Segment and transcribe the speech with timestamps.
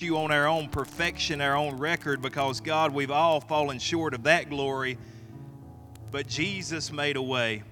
[0.00, 4.22] you on our own perfection, our own record, because God, we've all fallen short of
[4.22, 4.96] that glory.
[6.12, 7.64] But Jesus made a way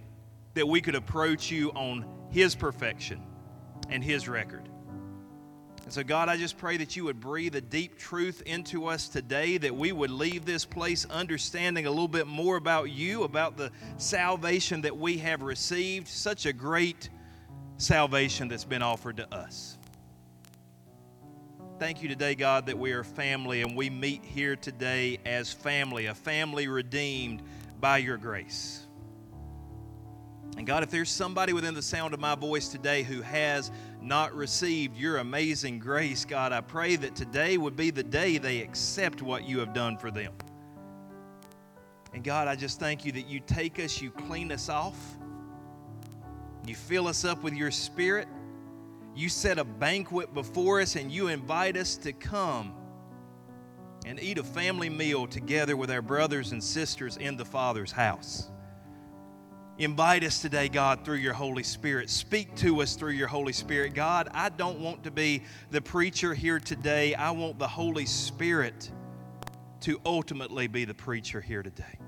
[0.55, 3.23] that we could approach you on His perfection
[3.91, 4.69] and His record.
[5.85, 9.07] And so, God, I just pray that you would breathe a deep truth into us
[9.07, 13.57] today, that we would leave this place understanding a little bit more about you, about
[13.57, 16.09] the salvation that we have received.
[16.09, 17.09] Such a great
[17.79, 19.79] salvation that's been offered to us.
[21.79, 26.07] Thank you today, God, that we are family and we meet here today as family,
[26.07, 27.43] a family redeemed
[27.79, 28.87] by your grace.
[30.57, 34.35] And God, if there's somebody within the sound of my voice today who has not
[34.35, 39.21] received your amazing grace, God, I pray that today would be the day they accept
[39.21, 40.33] what you have done for them.
[42.15, 44.97] And God, I just thank you that you take us, you clean us off,
[46.67, 48.29] you fill us up with your spirit,
[49.17, 52.75] you set a banquet before us and you invite us to come
[54.05, 58.51] and eat a family meal together with our brothers and sisters in the Father's house.
[59.79, 62.09] Invite us today, God, through your Holy Spirit.
[62.09, 63.95] Speak to us through your Holy Spirit.
[63.95, 67.15] God, I don't want to be the preacher here today.
[67.15, 68.91] I want the Holy Spirit
[69.81, 71.99] to ultimately be the preacher here today.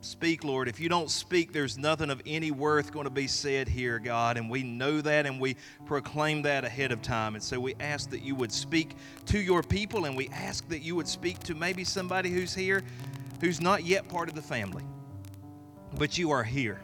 [0.00, 0.68] Speak, Lord.
[0.68, 4.36] If you don't speak, there's nothing of any worth going to be said here, God.
[4.36, 7.34] And we know that and we proclaim that ahead of time.
[7.34, 8.96] And so we ask that you would speak
[9.26, 12.84] to your people and we ask that you would speak to maybe somebody who's here
[13.40, 14.84] who's not yet part of the family.
[15.98, 16.80] But you are here.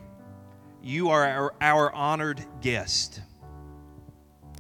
[0.82, 3.20] You are our, our honored guest.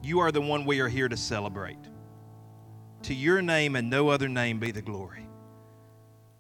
[0.02, 1.78] You are the one we are here to celebrate.
[3.02, 5.26] To your name and no other name be the glory.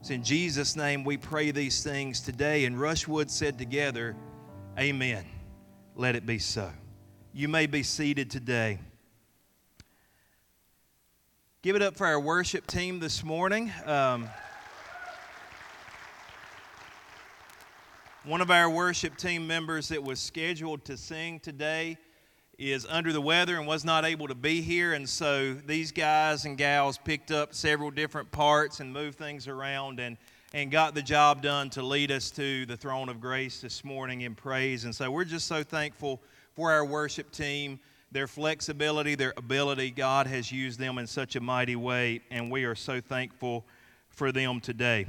[0.04, 2.66] It's in Jesus' name we pray these things today.
[2.66, 4.14] And Rushwood said together,
[4.78, 5.24] Amen.
[5.96, 6.70] Let it be so.
[7.32, 8.80] You may be seated today.
[11.62, 13.72] Give it up for our worship team this morning.
[13.86, 14.28] Um,
[18.24, 21.96] one of our worship team members that was scheduled to sing today
[22.58, 24.92] is under the weather and was not able to be here.
[24.92, 30.00] And so these guys and gals picked up several different parts and moved things around
[30.00, 30.16] and,
[30.52, 34.22] and got the job done to lead us to the throne of grace this morning
[34.22, 34.84] in praise.
[34.84, 36.20] And so we're just so thankful
[36.54, 37.80] for our worship team,
[38.12, 39.90] their flexibility, their ability.
[39.90, 43.64] God has used them in such a mighty way, and we are so thankful
[44.08, 45.06] for them today.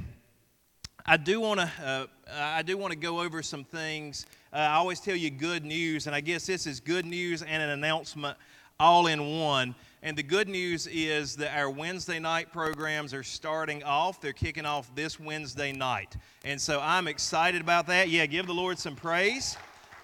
[1.08, 4.26] I do want to uh, I do want to go over some things.
[4.56, 7.62] Uh, I always tell you good news, and I guess this is good news and
[7.62, 8.38] an announcement
[8.80, 9.74] all in one.
[10.02, 14.18] And the good news is that our Wednesday night programs are starting off.
[14.18, 18.08] They're kicking off this Wednesday night, and so I'm excited about that.
[18.08, 19.58] Yeah, give the Lord some praise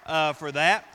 [0.05, 0.85] uh, for that.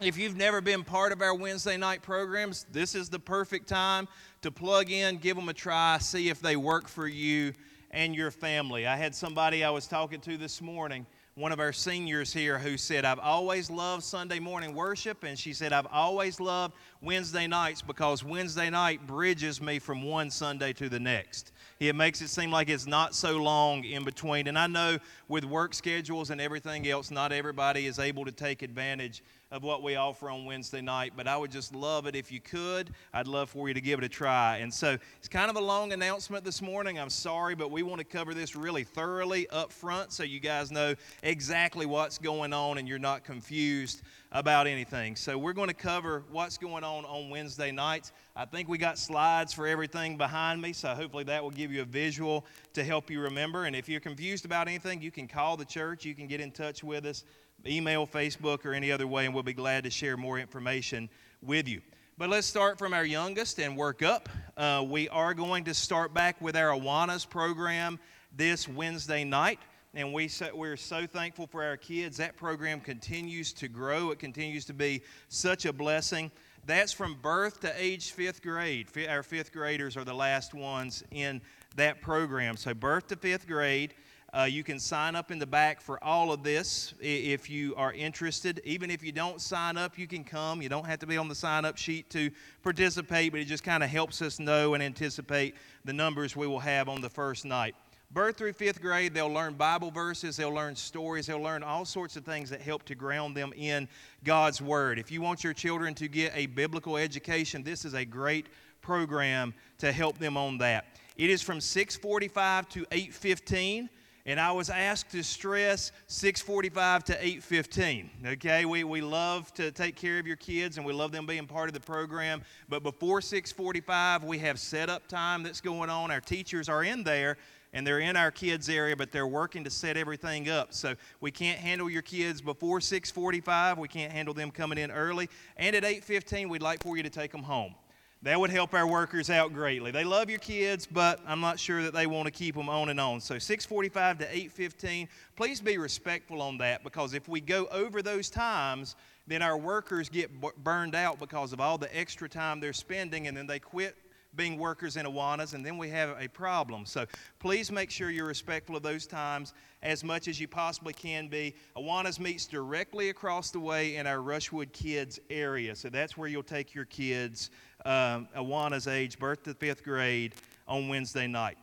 [0.00, 4.08] If you've never been part of our Wednesday night programs, this is the perfect time
[4.40, 7.52] to plug in, give them a try, see if they work for you
[7.90, 8.86] and your family.
[8.86, 11.04] I had somebody I was talking to this morning,
[11.38, 15.22] one of our seniors here, who said, I've always loved Sunday morning worship.
[15.22, 20.30] And she said, I've always loved Wednesday nights because Wednesday night bridges me from one
[20.30, 21.52] Sunday to the next.
[21.78, 24.48] It makes it seem like it's not so long in between.
[24.48, 28.62] And I know with work schedules and everything else, not everybody is able to take
[28.62, 32.30] advantage of what we offer on Wednesday night, but I would just love it if
[32.30, 32.90] you could.
[33.14, 34.58] I'd love for you to give it a try.
[34.58, 36.98] And so it's kind of a long announcement this morning.
[36.98, 40.70] I'm sorry, but we want to cover this really thoroughly up front so you guys
[40.70, 45.16] know exactly what's going on and you're not confused about anything.
[45.16, 48.12] So we're going to cover what's going on on Wednesday nights.
[48.36, 51.80] I think we got slides for everything behind me, so hopefully that will give you
[51.80, 52.44] a visual
[52.74, 53.64] to help you remember.
[53.64, 56.50] And if you're confused about anything, you can call the church, you can get in
[56.50, 57.24] touch with us
[57.66, 61.08] email, Facebook, or any other way, and we'll be glad to share more information
[61.42, 61.80] with you.
[62.16, 64.28] But let's start from our youngest and work up.
[64.56, 67.98] Uh, we are going to start back with our Awanas program
[68.36, 69.60] this Wednesday night.
[69.94, 72.16] And we so, we're so thankful for our kids.
[72.16, 76.30] That program continues to grow, it continues to be such a blessing.
[76.66, 78.88] That's from birth to age fifth grade.
[79.08, 81.40] Our fifth graders are the last ones in
[81.76, 82.56] that program.
[82.56, 83.94] So, birth to fifth grade.
[84.34, 87.94] Uh, you can sign up in the back for all of this if you are
[87.94, 88.60] interested.
[88.62, 90.60] Even if you don't sign up, you can come.
[90.60, 92.30] You don't have to be on the sign up sheet to
[92.62, 95.54] participate, but it just kind of helps us know and anticipate
[95.86, 97.74] the numbers we will have on the first night.
[98.10, 102.16] Birth through fifth grade, they'll learn Bible verses, they'll learn stories, they'll learn all sorts
[102.16, 103.88] of things that help to ground them in
[104.24, 104.98] God's Word.
[104.98, 108.46] If you want your children to get a biblical education, this is a great
[108.82, 110.86] program to help them on that.
[111.16, 113.88] It is from 645 to 815.
[114.28, 118.10] And I was asked to stress 6:45 to 8:15.
[118.34, 121.46] Okay, we, we love to take care of your kids and we love them being
[121.46, 122.42] part of the program.
[122.68, 126.10] But before 6:45, we have setup time that's going on.
[126.10, 127.38] Our teachers are in there
[127.72, 130.74] and they're in our kids area, but they're working to set everything up.
[130.74, 133.78] So we can't handle your kids before 6:45.
[133.78, 135.30] We can't handle them coming in early.
[135.56, 137.74] And at 8:15, we'd like for you to take them home.
[138.22, 139.92] That would help our workers out greatly.
[139.92, 142.88] They love your kids, but I'm not sure that they want to keep them on
[142.88, 143.20] and on.
[143.20, 148.28] So 6:45 to 8:15, please be respectful on that because if we go over those
[148.28, 148.96] times,
[149.28, 150.30] then our workers get
[150.64, 153.96] burned out because of all the extra time they're spending and then they quit
[154.34, 156.84] being workers in Awanas, and then we have a problem.
[156.86, 157.06] So
[157.38, 161.54] please make sure you're respectful of those times as much as you possibly can be.
[161.76, 165.74] Awanas meets directly across the way in our Rushwood Kids area.
[165.74, 167.50] So that's where you'll take your kids,
[167.84, 170.34] um, Awana's age, birth to fifth grade,
[170.66, 171.56] on Wednesday night.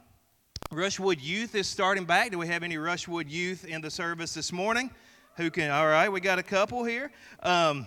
[0.72, 2.32] Rushwood Youth is starting back.
[2.32, 4.90] Do we have any Rushwood Youth in the service this morning?
[5.38, 5.70] Who can?
[5.70, 7.12] All right, we got a couple here.
[7.44, 7.86] Um,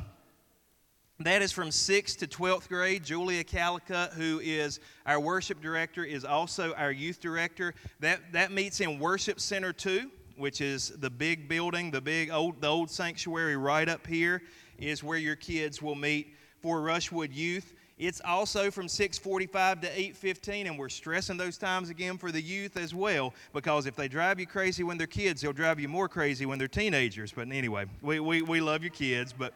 [1.20, 3.04] that is from 6th to 12th grade.
[3.04, 7.74] Julia Calicut, who is our worship director, is also our youth director.
[7.98, 12.60] That, that meets in Worship Center 2, which is the big building, the big old,
[12.60, 14.42] the old sanctuary right up here,
[14.78, 17.74] is where your kids will meet for Rushwood Youth.
[17.98, 22.76] It's also from 6:45 to 8:15, and we're stressing those times again for the youth
[22.76, 26.08] as well, because if they drive you crazy when they're kids, they'll drive you more
[26.08, 27.32] crazy when they're teenagers.
[27.32, 29.52] But anyway, we, we, we love your kids, but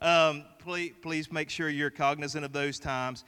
[0.00, 3.24] um, please, please make sure you're cognizant of those times.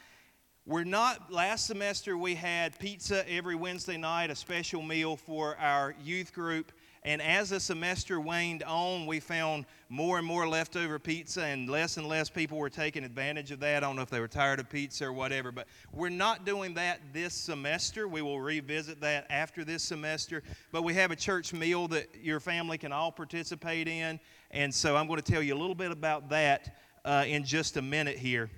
[0.67, 5.95] We're not, last semester we had pizza every Wednesday night, a special meal for our
[6.03, 6.73] youth group.
[7.07, 11.99] And as the semester waned on, we found more and more leftover pizza, and less
[11.99, 13.85] and less people were taking advantage of that.
[13.85, 16.73] I don't know if they were tired of pizza or whatever, but we're not doing
[16.75, 18.09] that this semester.
[18.09, 20.43] We will revisit that after this semester.
[20.73, 24.19] But we have a church meal that your family can all participate in,
[24.51, 26.75] and so I'm going to tell you a little bit about that
[27.05, 28.49] uh, in just a minute here.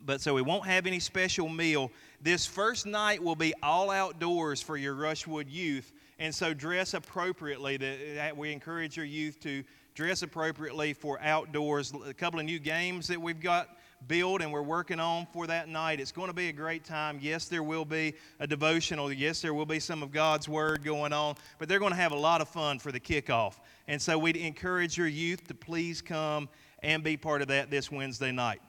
[0.00, 1.90] But so we won't have any special meal.
[2.20, 5.92] This first night will be all outdoors for your Rushwood youth.
[6.18, 7.76] And so dress appropriately.
[7.76, 9.62] That we encourage your youth to
[9.94, 11.92] dress appropriately for outdoors.
[12.06, 13.68] A couple of new games that we've got
[14.06, 16.00] built and we're working on for that night.
[16.00, 17.18] It's going to be a great time.
[17.20, 19.12] Yes, there will be a devotional.
[19.12, 22.12] Yes, there will be some of God's Word going on, but they're going to have
[22.12, 23.54] a lot of fun for the kickoff.
[23.86, 26.48] And so we'd encourage your youth to please come
[26.82, 28.60] and be part of that this Wednesday night.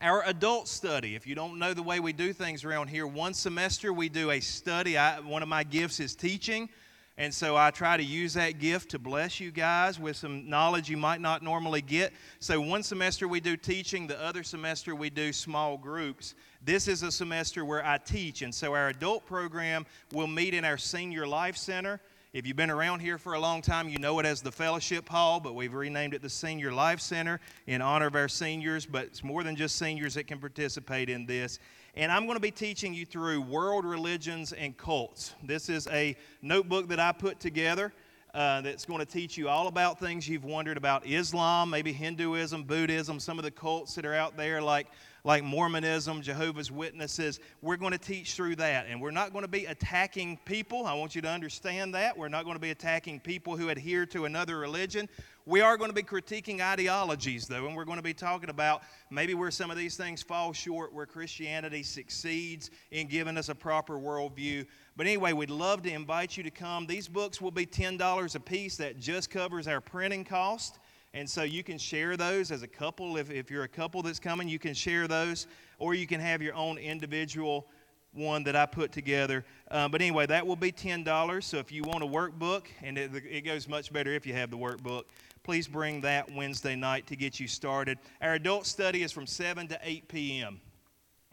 [0.00, 3.34] Our adult study, if you don't know the way we do things around here, one
[3.34, 4.96] semester we do a study.
[4.96, 6.68] I, one of my gifts is teaching.
[7.16, 10.88] And so I try to use that gift to bless you guys with some knowledge
[10.88, 12.12] you might not normally get.
[12.38, 16.36] So one semester we do teaching, the other semester we do small groups.
[16.64, 18.42] This is a semester where I teach.
[18.42, 22.00] And so our adult program will meet in our Senior Life Center.
[22.38, 25.08] If you've been around here for a long time, you know it as the Fellowship
[25.08, 28.86] Hall, but we've renamed it the Senior Life Center in honor of our seniors.
[28.86, 31.58] But it's more than just seniors that can participate in this.
[31.96, 35.34] And I'm going to be teaching you through world religions and cults.
[35.42, 37.92] This is a notebook that I put together.
[38.32, 42.62] Uh, that's going to teach you all about things you've wondered about Islam, maybe Hinduism,
[42.62, 44.86] Buddhism, some of the cults that are out there, like
[45.28, 47.38] like Mormonism, Jehovah's Witnesses.
[47.60, 48.86] We're going to teach through that.
[48.88, 50.86] And we're not going to be attacking people.
[50.86, 52.16] I want you to understand that.
[52.16, 55.06] We're not going to be attacking people who adhere to another religion.
[55.44, 58.80] We are going to be critiquing ideologies, though, and we're going to be talking about
[59.10, 63.54] maybe where some of these things fall short, where Christianity succeeds in giving us a
[63.54, 64.64] proper worldview.
[64.96, 66.86] But anyway, we'd love to invite you to come.
[66.86, 68.78] These books will be $10 a piece.
[68.78, 70.78] That just covers our printing cost.
[71.14, 73.16] And so you can share those as a couple.
[73.16, 75.46] If, if you're a couple that's coming, you can share those,
[75.78, 77.66] or you can have your own individual
[78.12, 79.44] one that I put together.
[79.70, 81.42] Uh, but anyway, that will be $10.
[81.42, 84.50] So if you want a workbook, and it, it goes much better if you have
[84.50, 85.04] the workbook,
[85.42, 87.98] please bring that Wednesday night to get you started.
[88.20, 90.60] Our adult study is from 7 to 8 p.m.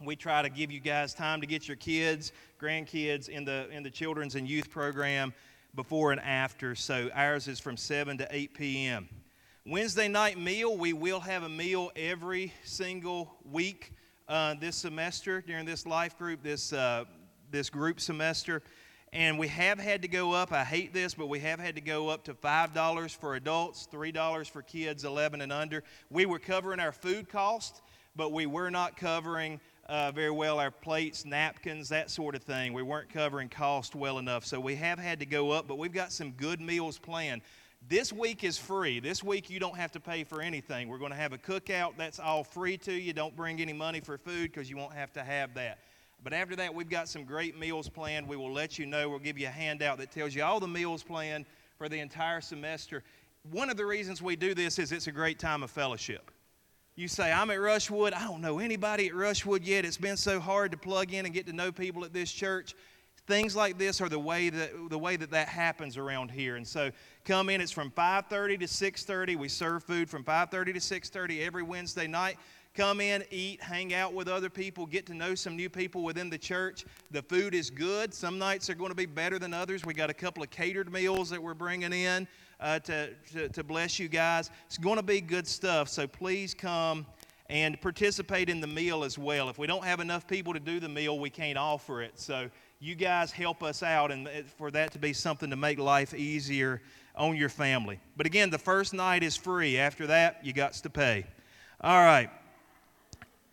[0.02, 3.82] We try to give you guys time to get your kids, grandkids in the, in
[3.82, 5.32] the children's and youth program
[5.74, 6.74] before and after.
[6.74, 9.08] So ours is from 7 to 8 p.m.
[9.68, 13.92] Wednesday night meal, we will have a meal every single week
[14.28, 17.02] uh, this semester during this life group, this, uh,
[17.50, 18.62] this group semester.
[19.12, 21.80] And we have had to go up, I hate this, but we have had to
[21.80, 25.82] go up to $5 for adults, $3 for kids 11 and under.
[26.10, 27.82] We were covering our food cost,
[28.14, 29.58] but we were not covering
[29.88, 32.72] uh, very well our plates, napkins, that sort of thing.
[32.72, 34.46] We weren't covering cost well enough.
[34.46, 37.42] So we have had to go up, but we've got some good meals planned.
[37.88, 38.98] This week is free.
[38.98, 40.88] This week you don't have to pay for anything.
[40.88, 41.92] We're going to have a cookout.
[41.96, 43.12] That's all free to you.
[43.12, 45.78] Don't bring any money for food because you won't have to have that.
[46.24, 48.26] But after that, we've got some great meals planned.
[48.26, 49.08] We will let you know.
[49.08, 51.46] We'll give you a handout that tells you all the meals planned
[51.78, 53.04] for the entire semester.
[53.52, 56.32] One of the reasons we do this is it's a great time of fellowship.
[56.96, 58.14] You say, I'm at Rushwood.
[58.14, 59.84] I don't know anybody at Rushwood yet.
[59.84, 62.74] It's been so hard to plug in and get to know people at this church
[63.26, 66.56] things like this are the way that the way that that happens around here.
[66.56, 66.90] And so
[67.24, 71.62] come in it's from 5.30 to 6.30 we serve food from 5.30 to 6.30 every
[71.62, 72.38] wednesday night.
[72.74, 76.30] Come in eat hang out with other people get to know some new people within
[76.30, 76.84] the church.
[77.10, 78.14] The food is good.
[78.14, 79.84] Some nights are going to be better than others.
[79.84, 82.28] We got a couple of catered meals that we're bringing in
[82.60, 84.50] uh, to, to, to bless you guys.
[84.66, 87.06] It's going to be good stuff so please come
[87.48, 89.48] and participate in the meal as well.
[89.48, 92.18] If we don't have enough people to do the meal we can't offer it.
[92.20, 94.28] So you guys help us out and
[94.58, 96.82] for that to be something to make life easier
[97.14, 97.98] on your family.
[98.16, 99.78] But again, the first night is free.
[99.78, 101.26] After that, you got to pay.
[101.80, 102.30] All right.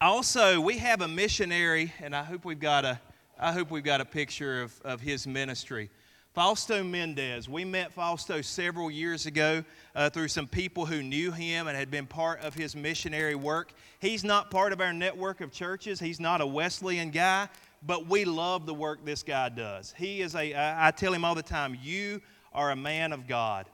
[0.02, 3.00] Also, we have a missionary, and I hope we've got a,
[3.40, 5.90] I hope we've got a picture of, of his ministry.
[6.34, 7.48] Fausto Mendez.
[7.48, 9.64] We met Fausto several years ago
[9.96, 13.72] uh, through some people who knew him and had been part of his missionary work.
[14.00, 17.48] He's not part of our network of churches, he's not a Wesleyan guy,
[17.86, 19.94] but we love the work this guy does.
[19.98, 22.22] He is a, I tell him all the time, you
[22.54, 23.68] are a man of God.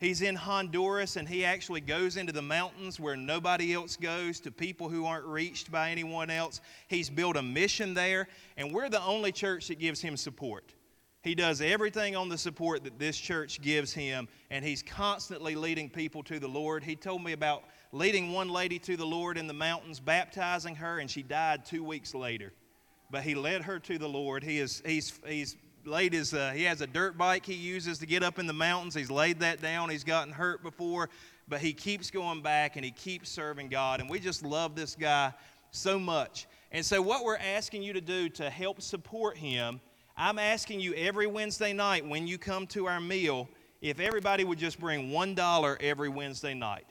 [0.00, 4.50] He's in Honduras and he actually goes into the mountains where nobody else goes to
[4.50, 6.60] people who aren't reached by anyone else.
[6.88, 8.28] He's built a mission there,
[8.58, 10.74] and we're the only church that gives him support.
[11.22, 15.88] He does everything on the support that this church gives him, and he's constantly leading
[15.88, 16.84] people to the Lord.
[16.84, 20.98] He told me about leading one lady to the Lord in the mountains, baptizing her,
[20.98, 22.52] and she died two weeks later
[23.14, 24.42] but he led her to the Lord.
[24.42, 28.06] He is he's he's laid his uh, he has a dirt bike he uses to
[28.06, 28.92] get up in the mountains.
[28.92, 29.88] He's laid that down.
[29.88, 31.08] He's gotten hurt before,
[31.46, 34.00] but he keeps going back and he keeps serving God.
[34.00, 35.32] And we just love this guy
[35.70, 36.48] so much.
[36.72, 39.80] And so what we're asking you to do to help support him,
[40.16, 43.48] I'm asking you every Wednesday night when you come to our meal,
[43.80, 46.86] if everybody would just bring $1 every Wednesday night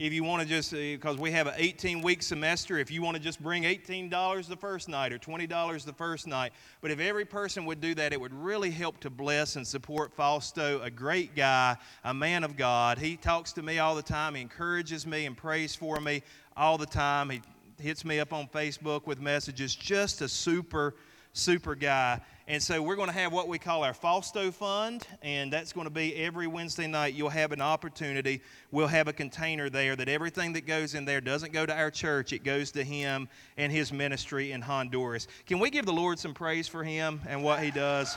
[0.00, 3.02] if you want to just, because uh, we have an 18 week semester, if you
[3.02, 6.52] want to just bring $18 the first night or $20 the first night.
[6.80, 10.14] But if every person would do that, it would really help to bless and support
[10.14, 12.96] Fausto, a great guy, a man of God.
[12.98, 16.22] He talks to me all the time, he encourages me and prays for me
[16.56, 17.28] all the time.
[17.28, 17.42] He
[17.78, 20.94] hits me up on Facebook with messages, just a super,
[21.34, 22.20] super guy.
[22.50, 25.84] And so we're going to have what we call our Fausto Fund, and that's going
[25.84, 27.14] to be every Wednesday night.
[27.14, 28.42] You'll have an opportunity.
[28.72, 31.92] We'll have a container there that everything that goes in there doesn't go to our
[31.92, 35.28] church, it goes to him and his ministry in Honduras.
[35.46, 38.16] Can we give the Lord some praise for him and what he does?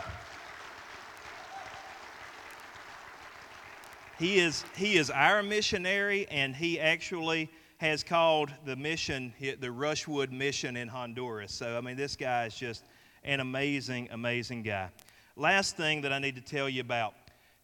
[4.17, 10.31] He is, he is our missionary, and he actually has called the mission the Rushwood
[10.31, 11.53] Mission in Honduras.
[11.53, 12.83] So, I mean, this guy is just
[13.25, 14.89] an amazing, amazing guy.
[15.35, 17.13] Last thing that I need to tell you about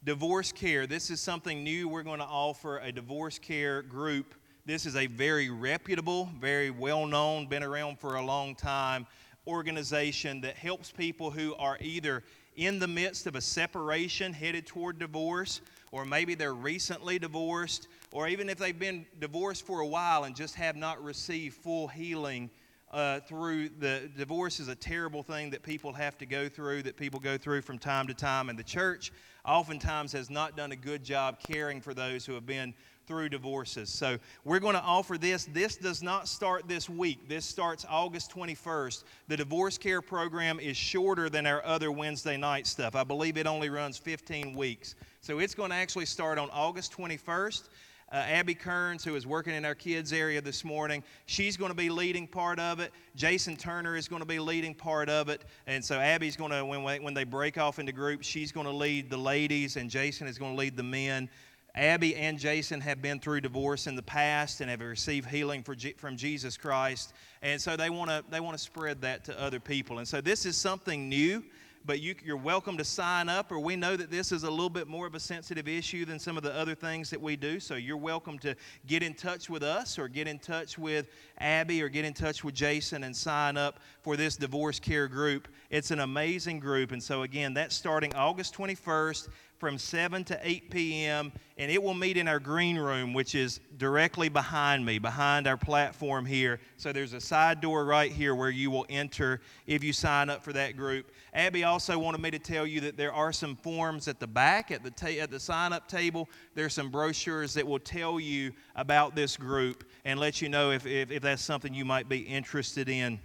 [0.03, 0.87] divorce care.
[0.87, 4.33] This is something new we're going to offer a divorce care group.
[4.65, 9.05] This is a very reputable, very well known, been around for a long time
[9.47, 12.23] organization that helps people who are either
[12.55, 15.61] in the midst of a separation headed toward divorce,
[15.91, 20.35] or maybe they're recently divorced, or even if they've been divorced for a while and
[20.35, 22.49] just have not received full healing
[22.91, 26.97] uh, through the divorce is a terrible thing that people have to go through, that
[26.97, 28.49] people go through from time to time.
[28.49, 29.11] And the church
[29.45, 32.73] oftentimes has not done a good job caring for those who have been
[33.05, 33.89] through divorces.
[33.89, 35.45] So we're going to offer this.
[35.45, 37.27] This does not start this week.
[37.27, 39.03] This starts August 21st.
[39.27, 42.95] The divorce care program is shorter than our other Wednesday night stuff.
[42.95, 44.93] I believe it only runs 15 weeks.
[45.21, 47.69] So it's going to actually start on August 21st
[48.11, 51.77] uh, Abby Kearns, who is working in our kids area this morning, she's going to
[51.77, 52.91] be leading part of it.
[53.15, 55.45] Jason Turner is going to be leading part of it.
[55.67, 58.73] And so Abby's going to, when, when they break off into groups, she's going to
[58.73, 61.29] lead the ladies, and Jason is going to lead the men.
[61.75, 66.17] Abby and Jason have been through divorce in the past and have received healing from
[66.17, 67.13] Jesus Christ.
[67.41, 69.99] And so they want to they want to spread that to other people.
[69.99, 71.43] And so this is something new
[71.89, 74.69] but you, are welcome to sign up, or we know that this is a little
[74.69, 77.59] bit more of a sensitive issue than some of the other things that we do.
[77.59, 78.55] So you're welcome to
[78.85, 81.07] get in touch with us, or get in touch with
[81.39, 85.47] Abby, or get in touch with Jason and sign up for this divorce care group.
[85.71, 86.91] It's an amazing group.
[86.91, 91.93] And so, again, that's starting August 21st from 7 to 8 p.m., and it will
[91.93, 96.61] meet in our green room, which is directly behind me, behind our platform here.
[96.77, 100.41] So there's a side door right here where you will enter if you sign up
[100.41, 101.11] for that group.
[101.33, 104.71] Abby also wanted me to tell you that there are some forms at the back
[104.71, 106.29] at the, ta- at the sign up table.
[106.55, 110.85] There's some brochures that will tell you about this group and let you know if,
[110.85, 113.19] if, if that's something you might be interested in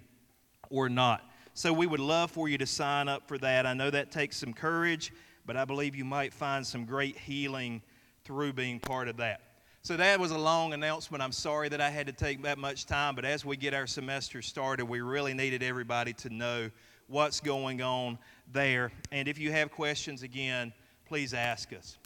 [0.70, 1.30] or not.
[1.56, 3.64] So we would love for you to sign up for that.
[3.64, 5.12] I know that takes some courage,
[5.46, 7.82] but I believe you might find some great healing
[8.24, 9.40] through being part of that.
[9.82, 11.22] So that was a long announcement.
[11.22, 13.86] I'm sorry that I had to take that much time, but as we get our
[13.86, 16.70] semester started, we really needed everybody to know
[17.06, 18.18] what's going on
[18.50, 18.92] there.
[19.12, 20.72] And if you have questions, again,
[21.06, 21.98] please ask us.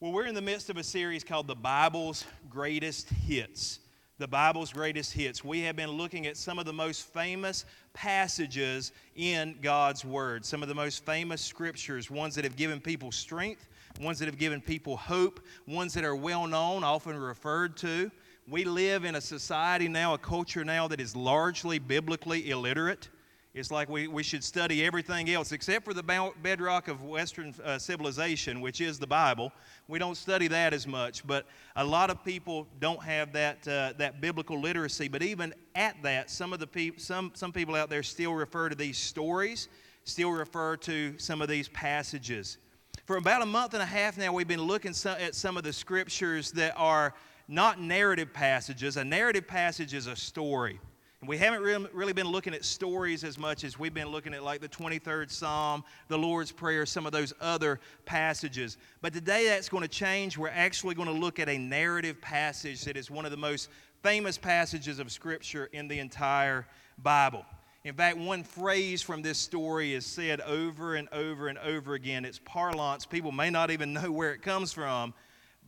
[0.00, 3.78] Well, we're in the midst of a series called The Bible's Greatest Hits.
[4.22, 5.42] The Bible's Greatest Hits.
[5.42, 10.62] We have been looking at some of the most famous passages in God's Word, some
[10.62, 13.68] of the most famous scriptures, ones that have given people strength,
[14.00, 18.12] ones that have given people hope, ones that are well known, often referred to.
[18.46, 23.08] We live in a society now, a culture now that is largely biblically illiterate.
[23.54, 26.02] It's like we, we should study everything else except for the
[26.42, 29.52] bedrock of Western uh, civilization, which is the Bible.
[29.88, 31.44] We don't study that as much, but
[31.76, 35.08] a lot of people don't have that, uh, that biblical literacy.
[35.08, 38.70] But even at that, some, of the pe- some, some people out there still refer
[38.70, 39.68] to these stories,
[40.04, 42.56] still refer to some of these passages.
[43.04, 45.74] For about a month and a half now, we've been looking at some of the
[45.74, 47.12] scriptures that are
[47.48, 48.96] not narrative passages.
[48.96, 50.80] A narrative passage is a story.
[51.22, 51.62] And we haven't
[51.94, 55.30] really been looking at stories as much as we've been looking at, like the 23rd
[55.30, 58.76] Psalm, the Lord's Prayer, some of those other passages.
[59.02, 60.36] But today that's going to change.
[60.36, 63.70] We're actually going to look at a narrative passage that is one of the most
[64.02, 66.66] famous passages of Scripture in the entire
[67.04, 67.46] Bible.
[67.84, 72.24] In fact, one phrase from this story is said over and over and over again.
[72.24, 73.06] It's parlance.
[73.06, 75.14] People may not even know where it comes from,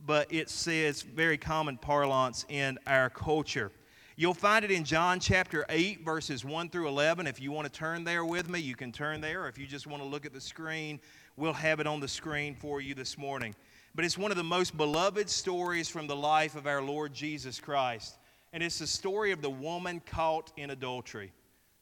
[0.05, 3.71] but it says very common parlance in our culture.
[4.17, 7.27] You'll find it in John chapter 8, verses 1 through 11.
[7.27, 9.43] If you want to turn there with me, you can turn there.
[9.43, 11.01] Or if you just want to look at the screen,
[11.35, 13.53] we'll have it on the screen for you this morning.
[13.93, 17.59] But it's one of the most beloved stories from the life of our Lord Jesus
[17.59, 18.15] Christ.
[18.53, 21.33] And it's the story of the woman caught in adultery.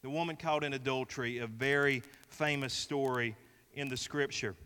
[0.02, 3.36] The woman caught in adultery, a very famous story
[3.74, 4.56] in the scripture.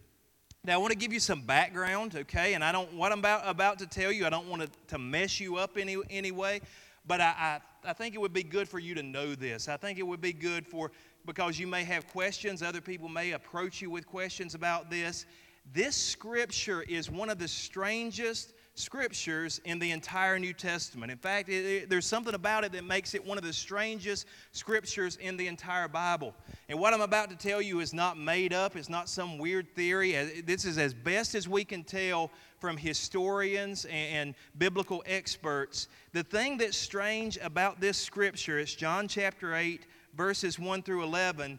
[0.65, 2.55] Now, I want to give you some background, okay?
[2.55, 4.99] And I don't, what I'm about, about to tell you, I don't want to, to
[4.99, 6.63] mess you up any, anyway.
[7.09, 9.67] But I, I, I think it would be good for you to know this.
[9.67, 10.93] I think it would be good for,
[11.27, 15.25] because you may have questions, other people may approach you with questions about this.
[15.73, 21.11] This scripture is one of the strangest scriptures in the entire New Testament.
[21.11, 24.27] In fact, it, it, there's something about it that makes it one of the strangest
[24.53, 26.35] scriptures in the entire Bible.
[26.69, 29.75] And what I'm about to tell you is not made up, it's not some weird
[29.75, 30.17] theory.
[30.17, 35.89] Uh, this is as best as we can tell from historians and, and biblical experts.
[36.13, 39.87] The thing that's strange about this scripture, it's John chapter 8,
[40.17, 41.59] verses 1 through 11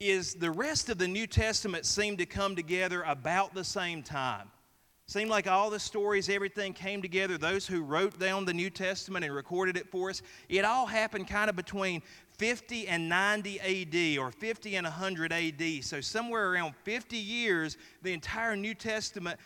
[0.00, 4.51] is the rest of the New Testament seem to come together about the same time.
[5.12, 7.36] Seemed like all the stories, everything came together.
[7.36, 11.28] Those who wrote down the New Testament and recorded it for us, it all happened
[11.28, 12.00] kind of between
[12.38, 15.84] 50 and 90 AD or 50 and 100 AD.
[15.84, 19.38] So, somewhere around 50 years, the entire New Testament,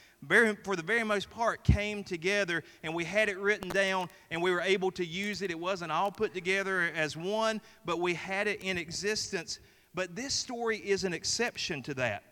[0.63, 4.53] for the very most part, came together and we had it written down and we
[4.53, 5.51] were able to use it.
[5.51, 9.59] It wasn't all put together as one, but we had it in existence.
[9.95, 12.23] But this story is an exception to that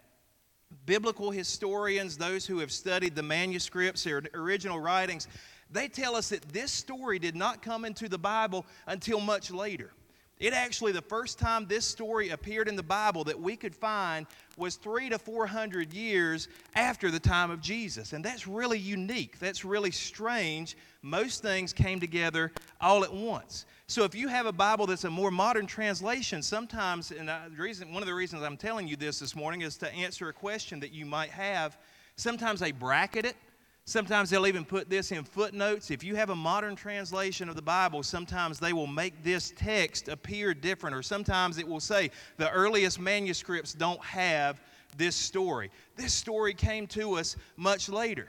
[0.87, 5.29] biblical historians, those who have studied the manuscripts, their original writings,
[5.71, 9.93] they tell us that this story did not come into the Bible until much later.
[10.41, 14.27] It actually, the first time this story appeared in the Bible that we could find
[14.57, 18.13] was three to four hundred years after the time of Jesus.
[18.13, 19.39] And that's really unique.
[19.39, 20.77] That's really strange.
[21.03, 23.65] Most things came together all at once.
[23.95, 27.93] So if you have a Bible that's a more modern translation, sometimes, and the reason,
[27.93, 30.81] one of the reasons I'm telling you this this morning is to answer a question
[30.81, 31.79] that you might have.
[32.17, 33.37] Sometimes they bracket it.
[33.85, 35.93] Sometimes they'll even put this in footnotes.
[35.93, 40.09] If you have a modern translation of the Bible, sometimes they will make this text
[40.09, 44.61] appear different, or sometimes it will say the earliest manuscripts don't have
[44.97, 45.71] this story.
[45.95, 48.27] This story came to us much later.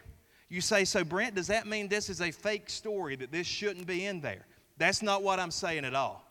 [0.48, 3.88] You say, so Brent, does that mean this is a fake story, that this shouldn't
[3.88, 4.46] be in there?
[4.78, 6.26] That's not what I'm saying at all.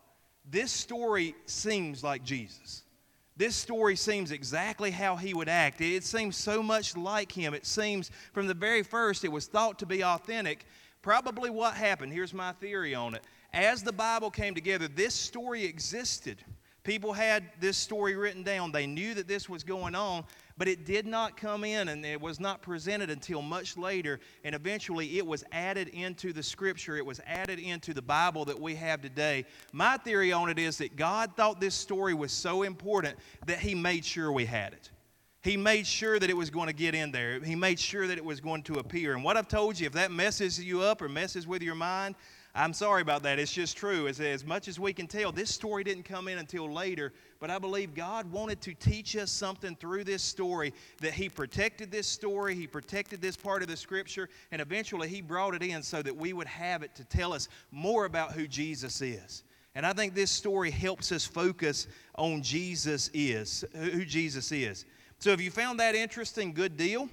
[0.49, 2.83] This story seems like Jesus.
[3.37, 5.81] This story seems exactly how he would act.
[5.81, 7.53] It seems so much like him.
[7.53, 10.67] It seems from the very first it was thought to be authentic.
[11.03, 13.23] Probably what happened, here's my theory on it.
[13.53, 16.43] As the Bible came together, this story existed.
[16.85, 18.71] People had this story written down.
[18.71, 20.25] They knew that this was going on,
[20.57, 24.21] but it did not come in and it was not presented until much later.
[24.45, 28.61] And eventually it was added into the scripture, it was added into the Bible that
[28.61, 29.45] we have today.
[29.73, 33.75] My theory on it is that God thought this story was so important that He
[33.75, 34.91] made sure we had it.
[35.43, 37.39] He made sure that it was going to get in there.
[37.39, 39.13] He made sure that it was going to appear.
[39.13, 42.15] And what I've told you, if that messes you up or messes with your mind,
[42.57, 43.41] I'm sorry about that.
[43.41, 44.07] It's just true.
[44.07, 47.51] As, as much as we can tell, this story didn't come in until later, but
[47.51, 52.07] I believe God wanted to teach us something through this story that He protected this
[52.07, 56.01] story, He protected this part of the scripture, and eventually He brought it in so
[56.03, 59.43] that we would have it to tell us more about who Jesus is.
[59.75, 64.85] And I think this story helps us focus on Jesus is, who Jesus is.
[65.19, 67.09] So if you found that interesting, good deal.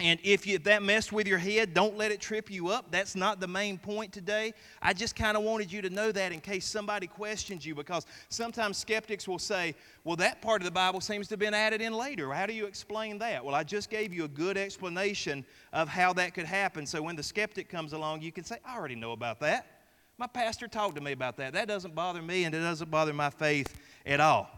[0.00, 2.92] And if, you, if that messed with your head, don't let it trip you up.
[2.92, 4.54] That's not the main point today.
[4.80, 8.06] I just kind of wanted you to know that in case somebody questions you, because
[8.28, 11.80] sometimes skeptics will say, well, that part of the Bible seems to have been added
[11.80, 12.32] in later.
[12.32, 13.44] How do you explain that?
[13.44, 16.86] Well, I just gave you a good explanation of how that could happen.
[16.86, 19.80] So when the skeptic comes along, you can say, I already know about that.
[20.16, 21.54] My pastor talked to me about that.
[21.54, 23.74] That doesn't bother me, and it doesn't bother my faith
[24.06, 24.48] at all.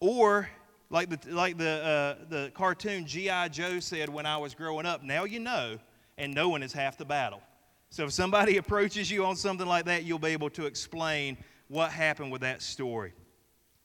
[0.00, 0.48] Or
[0.90, 3.48] like the, like the, uh, the cartoon G.I.
[3.48, 5.78] Joe said when I was growing up, now you know,
[6.16, 7.42] and knowing is half the battle.
[7.90, 11.36] So if somebody approaches you on something like that, you'll be able to explain
[11.68, 13.12] what happened with that story.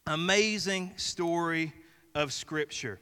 [0.08, 1.74] Amazing story
[2.16, 3.00] of Scripture.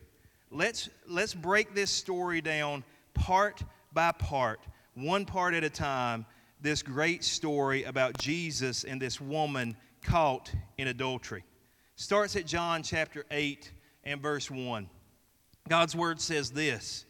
[0.50, 2.84] Let's, let's break this story down
[3.14, 4.60] part by part,
[4.96, 6.26] one part at a time.
[6.60, 11.44] This great story about Jesus and this woman caught in adultery.
[11.96, 13.72] Starts at John chapter 8
[14.04, 14.90] and verse 1.
[15.70, 17.06] God's word says this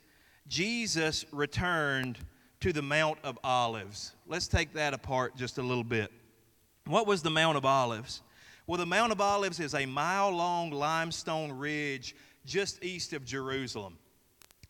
[0.47, 2.17] Jesus returned
[2.59, 4.13] to the Mount of Olives.
[4.27, 6.11] Let's take that apart just a little bit.
[6.85, 8.21] What was the Mount of Olives?
[8.67, 13.97] Well, the Mount of Olives is a mile long limestone ridge just east of Jerusalem.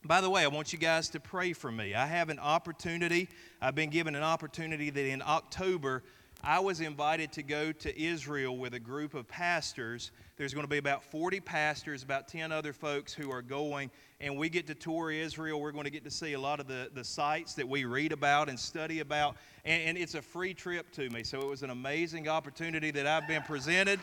[0.04, 1.94] By the way, I want you guys to pray for me.
[1.94, 3.30] I have an opportunity,
[3.62, 6.04] I've been given an opportunity that in October
[6.44, 10.10] I was invited to go to Israel with a group of pastors.
[10.38, 14.36] There's going to be about 40 pastors, about 10 other folks who are going, and
[14.36, 15.62] we get to tour Israel.
[15.62, 18.12] We're going to get to see a lot of the, the sites that we read
[18.12, 21.22] about and study about, and, and it's a free trip to me.
[21.22, 24.00] So it was an amazing opportunity that I've been presented.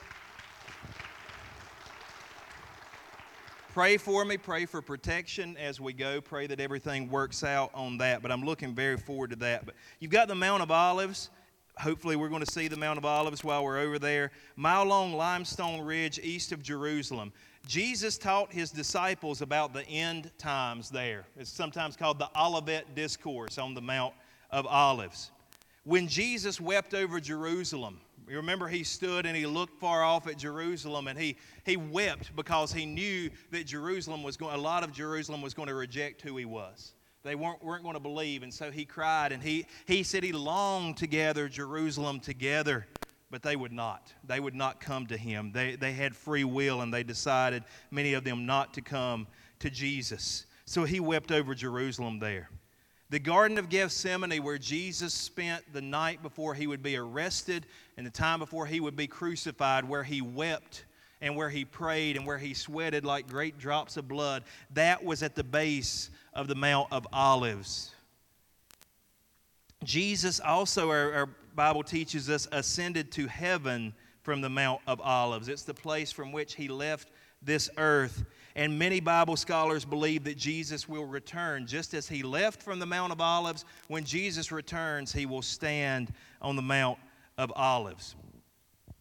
[3.72, 6.20] Pray for me, pray for protection as we go.
[6.20, 8.22] Pray that everything works out on that.
[8.22, 9.66] But I'm looking very forward to that.
[9.66, 11.30] But you've got the Mount of Olives
[11.78, 14.30] hopefully we're going to see the Mount of Olives while we're over there.
[14.56, 17.32] Mile long limestone ridge east of Jerusalem.
[17.66, 21.26] Jesus taught his disciples about the end times there.
[21.36, 24.14] It's sometimes called the Olivet Discourse on the Mount
[24.50, 25.30] of Olives.
[25.84, 30.36] When Jesus wept over Jerusalem, you remember he stood and he looked far off at
[30.36, 34.92] Jerusalem and he, he wept because he knew that Jerusalem was going, a lot of
[34.92, 36.92] Jerusalem was going to reject who he was.
[37.28, 38.42] They weren't, weren't going to believe.
[38.42, 42.86] And so he cried and he, he said he longed to gather Jerusalem together,
[43.30, 44.14] but they would not.
[44.24, 45.52] They would not come to him.
[45.52, 49.26] They, they had free will and they decided, many of them, not to come
[49.58, 50.46] to Jesus.
[50.64, 52.48] So he wept over Jerusalem there.
[53.10, 57.66] The Garden of Gethsemane, where Jesus spent the night before he would be arrested
[57.98, 60.86] and the time before he would be crucified, where he wept
[61.20, 65.22] and where he prayed and where he sweated like great drops of blood, that was
[65.22, 67.94] at the base of the Mount of Olives.
[69.84, 75.48] Jesus also, our, our, Bible teaches us, ascended to heaven from the Mount of Olives.
[75.48, 77.10] It's the place from which he left
[77.42, 78.24] this earth.
[78.54, 81.66] And many Bible scholars believe that Jesus will return.
[81.66, 86.12] Just as he left from the Mount of Olives, when Jesus returns, he will stand
[86.40, 86.98] on the Mount
[87.36, 88.14] of Olives.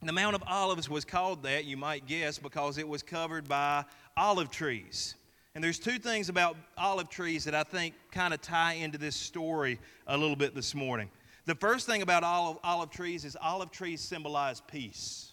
[0.04, 3.84] The Mount of Olives was called that, you might guess, because it was covered by
[4.16, 5.16] olive trees.
[5.56, 9.16] And there's two things about olive trees that I think kind of tie into this
[9.16, 11.10] story a little bit this morning.
[11.46, 15.32] The first thing about olive, olive trees is olive trees symbolize peace.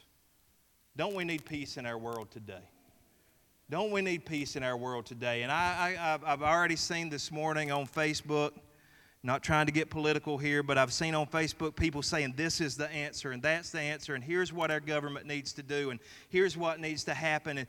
[0.96, 2.62] Don't we need peace in our world today?
[3.68, 5.42] Don't we need peace in our world today?
[5.42, 8.52] And I, I, I've already seen this morning on Facebook
[9.24, 12.76] not trying to get political here, but I've seen on Facebook people saying this is
[12.76, 15.98] the answer and that's the answer, and here's what our government needs to do, and
[16.28, 17.56] here's what needs to happen.
[17.56, 17.66] And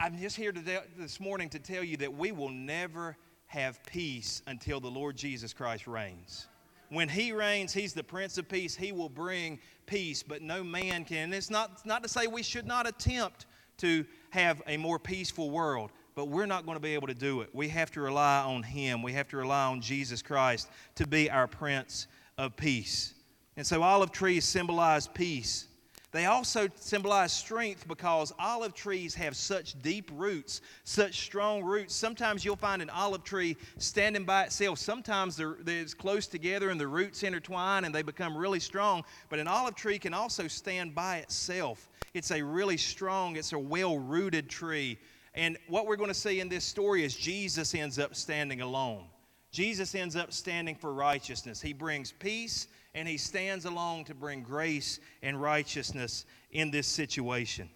[0.00, 4.40] I'm just here today, this morning to tell you that we will never have peace
[4.46, 6.46] until the Lord Jesus Christ reigns.
[6.88, 8.74] When He reigns, He's the Prince of Peace.
[8.74, 11.24] He will bring peace, but no man can.
[11.24, 13.44] And it's not, not to say we should not attempt
[13.78, 17.40] to have a more peaceful world but we're not going to be able to do
[17.42, 17.50] it.
[17.52, 19.02] We have to rely on Him.
[19.02, 22.06] We have to rely on Jesus Christ to be our Prince
[22.38, 23.14] of Peace.
[23.56, 25.66] And so olive trees symbolize peace.
[26.12, 31.94] They also symbolize strength because olive trees have such deep roots, such strong roots.
[31.94, 34.80] Sometimes you'll find an olive tree standing by itself.
[34.80, 39.04] Sometimes they're, they're close together and the roots intertwine and they become really strong.
[39.28, 41.88] But an olive tree can also stand by itself.
[42.12, 44.98] It's a really strong, it's a well rooted tree
[45.34, 49.04] and what we're going to see in this story is Jesus ends up standing alone.
[49.52, 51.60] Jesus ends up standing for righteousness.
[51.60, 57.68] He brings peace and he stands alone to bring grace and righteousness in this situation.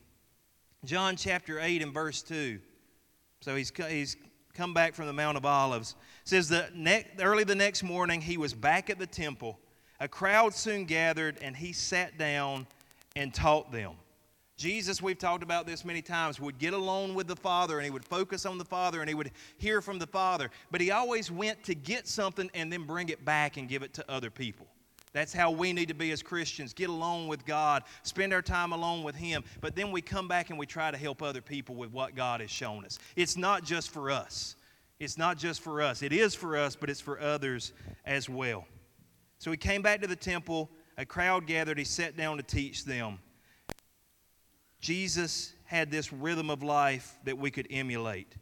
[0.84, 2.58] John chapter 8 and verse 2.
[3.40, 4.16] So he's, he's
[4.52, 5.94] come back from the Mount of Olives.
[6.22, 9.58] It says that ne- early the next morning he was back at the temple.
[10.00, 12.66] A crowd soon gathered and he sat down
[13.16, 13.92] and taught them.
[14.56, 17.90] Jesus, we've talked about this many times, would get alone with the Father and he
[17.90, 20.50] would focus on the Father and he would hear from the Father.
[20.70, 23.92] But he always went to get something and then bring it back and give it
[23.94, 24.66] to other people.
[25.12, 26.72] That's how we need to be as Christians.
[26.74, 30.50] Get alone with God, spend our time alone with Him, but then we come back
[30.50, 32.98] and we try to help other people with what God has shown us.
[33.14, 34.56] It's not just for us.
[34.98, 36.02] It's not just for us.
[36.02, 37.72] It is for us, but it's for others
[38.04, 38.66] as well.
[39.38, 40.70] So he came back to the temple.
[40.98, 41.78] A crowd gathered.
[41.78, 43.18] He sat down to teach them.
[44.84, 48.34] Jesus had this rhythm of life that we could emulate.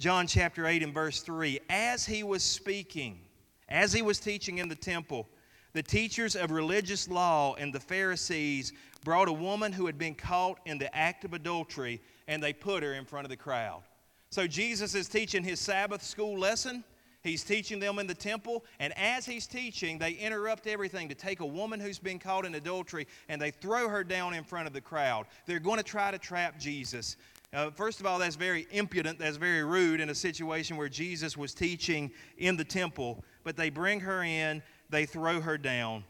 [0.00, 3.20] John chapter 8 and verse 3 As he was speaking,
[3.68, 5.28] as he was teaching in the temple,
[5.72, 8.72] the teachers of religious law and the Pharisees
[9.04, 12.82] brought a woman who had been caught in the act of adultery and they put
[12.82, 13.84] her in front of the crowd.
[14.30, 16.82] So Jesus is teaching his Sabbath school lesson.
[17.24, 21.40] He's teaching them in the temple, and as he's teaching, they interrupt everything to take
[21.40, 24.74] a woman who's been caught in adultery and they throw her down in front of
[24.74, 25.24] the crowd.
[25.46, 27.16] They're going to try to trap Jesus.
[27.54, 31.34] Uh, first of all, that's very impudent, that's very rude in a situation where Jesus
[31.34, 36.04] was teaching in the temple, but they bring her in, they throw her down.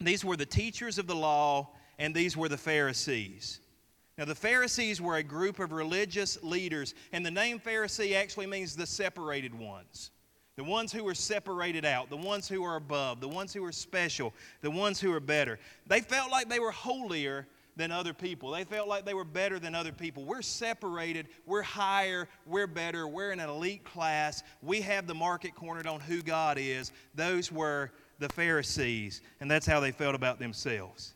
[0.00, 3.60] These were the teachers of the law, and these were the Pharisees.
[4.16, 8.74] Now, the Pharisees were a group of religious leaders, and the name Pharisee actually means
[8.74, 10.10] the separated ones.
[10.58, 13.70] The ones who were separated out, the ones who are above, the ones who are
[13.70, 15.56] special, the ones who are better.
[15.86, 18.50] They felt like they were holier than other people.
[18.50, 20.24] They felt like they were better than other people.
[20.24, 24.42] We're separated, we're higher, we're better, we're in an elite class.
[24.60, 26.90] We have the market cornered on who God is.
[27.14, 31.14] Those were the Pharisees, and that's how they felt about themselves.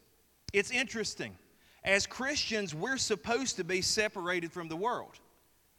[0.53, 1.37] It's interesting.
[1.83, 5.19] As Christians, we're supposed to be separated from the world.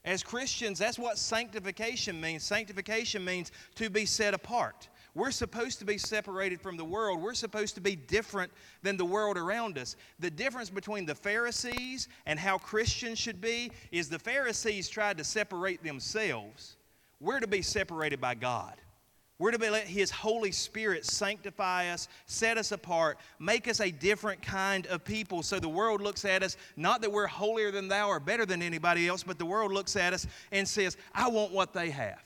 [0.05, 2.43] As Christians, that's what sanctification means.
[2.43, 4.89] Sanctification means to be set apart.
[5.15, 7.21] We're supposed to be separated from the world.
[7.21, 9.95] We're supposed to be different than the world around us.
[10.19, 15.23] The difference between the Pharisees and how Christians should be is the Pharisees tried to
[15.23, 16.77] separate themselves.
[17.19, 18.73] We're to be separated by God.
[19.39, 23.91] We're to be let His Holy Spirit sanctify us, set us apart, make us a
[23.91, 25.41] different kind of people.
[25.41, 28.61] So the world looks at us, not that we're holier than thou or better than
[28.61, 32.23] anybody else, but the world looks at us and says, I want what they have.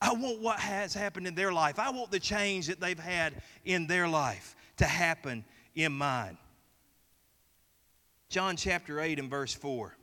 [0.00, 1.78] I want what has happened in their life.
[1.78, 6.38] I want the change that they've had in their life to happen in mine.
[8.30, 9.94] John chapter 8 and verse 4.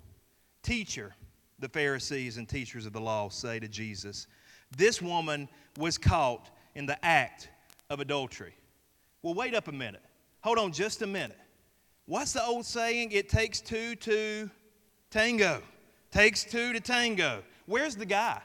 [0.61, 1.15] Teacher,
[1.59, 4.27] the Pharisees and teachers of the law say to Jesus,
[4.75, 7.49] This woman was caught in the act
[7.89, 8.53] of adultery.
[9.21, 10.03] Well, wait up a minute.
[10.41, 11.37] Hold on just a minute.
[12.05, 13.11] What's the old saying?
[13.11, 14.49] It takes two to
[15.11, 15.61] tango.
[16.11, 17.43] Takes two to tango.
[17.65, 18.41] Where's the guy?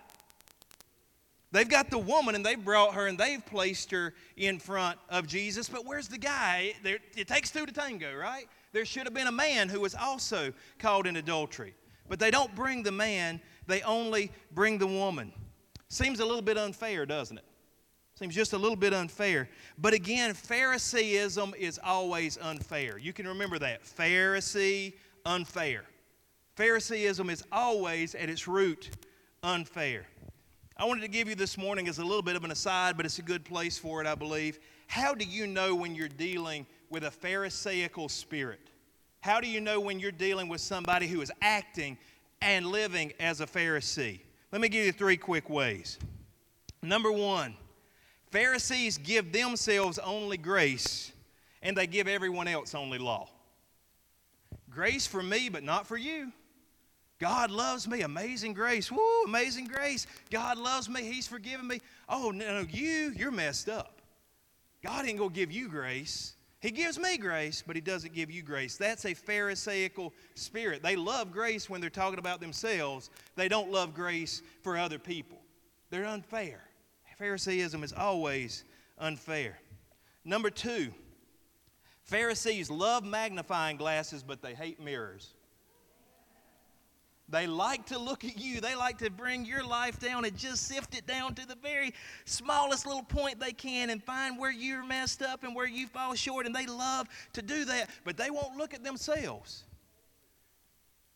[1.53, 5.27] They've got the woman and they've brought her and they've placed her in front of
[5.27, 6.73] Jesus, but where's the guy?
[6.83, 8.47] It takes two to tango, right?
[8.73, 11.75] There should have been a man who was also caught in adultery.
[12.09, 15.33] But they don't bring the man, they only bring the woman.
[15.93, 17.45] Seems a little bit unfair, doesn't it?
[18.15, 19.51] Seems just a little bit unfair.
[19.77, 22.97] But again, Phariseeism is always unfair.
[22.97, 23.85] You can remember that.
[23.85, 24.95] Pharisee,
[25.27, 25.85] unfair.
[26.57, 28.89] Phariseeism is always at its root
[29.43, 30.07] unfair.
[30.79, 33.05] I wanted to give you this morning as a little bit of an aside, but
[33.05, 34.61] it's a good place for it, I believe.
[34.87, 38.71] How do you know when you're dealing with a Pharisaical spirit?
[39.21, 41.99] How do you know when you're dealing with somebody who is acting
[42.41, 44.21] and living as a Pharisee?
[44.53, 45.99] Let me give you three quick ways.
[46.83, 47.55] Number one,
[48.31, 51.13] Pharisees give themselves only grace,
[51.63, 53.29] and they give everyone else only law.
[54.71, 56.33] Grace for me, but not for you.
[57.19, 58.03] God loves me.
[58.03, 58.91] Amazing grace.
[58.91, 60.07] Woo, amazing grace.
[60.31, 61.03] God loves me.
[61.03, 61.81] He's forgiven me.
[62.09, 64.01] Oh, no, you, you're messed up.
[64.83, 66.35] God ain't going to give you grace.
[66.63, 68.77] He gives me grace, but He doesn't give you grace.
[68.77, 70.81] That's a Pharisaical spirit.
[70.81, 75.39] They love grace when they're talking about themselves, they don't love grace for other people.
[75.91, 76.63] They're unfair.
[77.19, 78.65] Pharisaism is always
[78.99, 79.59] unfair.
[80.25, 80.93] Number two,
[82.05, 85.35] Pharisees love magnifying glasses, but they hate mirrors.
[87.33, 88.61] They like to look at you.
[88.61, 91.95] They like to bring your life down and just sift it down to the very
[92.27, 96.15] smallest little point they can and find where you're messed up and where you fall
[96.15, 96.45] short.
[96.45, 99.65] And they love to do that, but they won't look at themselves.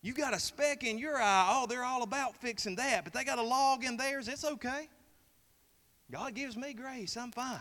[0.01, 1.49] You got a speck in your eye.
[1.51, 4.27] Oh, they're all about fixing that, but they got a log in theirs.
[4.27, 4.89] It's okay.
[6.09, 7.15] God gives me grace.
[7.15, 7.59] I'm fine.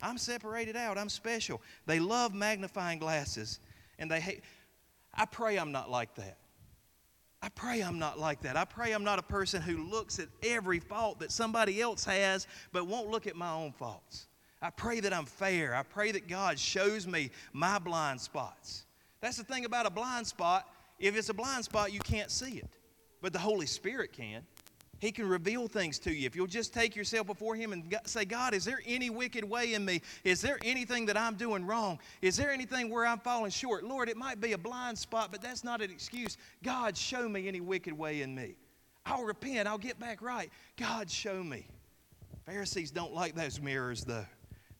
[0.00, 0.96] I'm separated out.
[0.96, 1.60] I'm special.
[1.84, 3.60] They love magnifying glasses
[3.98, 4.42] and they hate.
[5.12, 6.38] I pray I'm not like that.
[7.44, 8.56] I pray I'm not like that.
[8.56, 12.46] I pray I'm not a person who looks at every fault that somebody else has
[12.72, 14.28] but won't look at my own faults.
[14.62, 15.74] I pray that I'm fair.
[15.74, 18.86] I pray that God shows me my blind spots.
[19.20, 20.66] That's the thing about a blind spot.
[20.98, 22.78] If it's a blind spot, you can't see it,
[23.20, 24.40] but the Holy Spirit can.
[24.98, 26.26] He can reveal things to you.
[26.26, 29.74] If you'll just take yourself before Him and say, God, is there any wicked way
[29.74, 30.00] in me?
[30.22, 31.98] Is there anything that I'm doing wrong?
[32.22, 33.84] Is there anything where I'm falling short?
[33.84, 36.36] Lord, it might be a blind spot, but that's not an excuse.
[36.62, 38.54] God, show me any wicked way in me.
[39.06, 39.68] I'll repent.
[39.68, 40.50] I'll get back right.
[40.76, 41.66] God, show me.
[42.46, 44.26] Pharisees don't like those mirrors, though.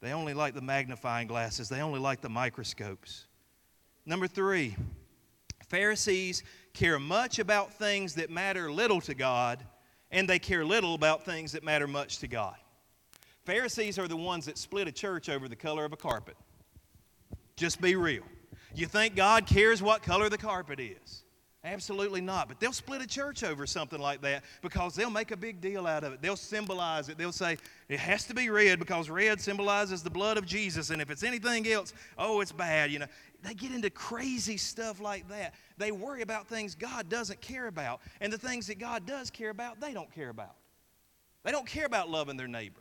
[0.01, 3.25] They only like the magnifying glasses, they only like the microscopes.
[4.05, 4.77] Number three,
[5.69, 6.43] Pharisees
[6.75, 9.65] care much about things that matter little to God
[10.15, 12.55] and they care little about things that matter much to God.
[13.45, 16.37] Pharisees are the ones that split a church over the color of a carpet.
[17.57, 18.23] Just be real.
[18.77, 21.24] You think God cares what color the carpet is?
[21.65, 22.47] Absolutely not.
[22.49, 25.87] But they'll split a church over something like that because they'll make a big deal
[25.87, 26.21] out of it.
[26.21, 27.17] They'll symbolize it.
[27.17, 27.57] They'll say
[27.89, 30.91] it has to be red because red symbolizes the blood of Jesus.
[30.91, 32.91] And if it's anything else, oh, it's bad.
[32.91, 33.07] You know,
[33.43, 35.55] they get into crazy stuff like that.
[35.79, 38.03] They worry about things God doesn't care about.
[38.21, 40.57] And the things that God does care about, they don't care about.
[41.45, 42.81] They don't care about loving their neighbor.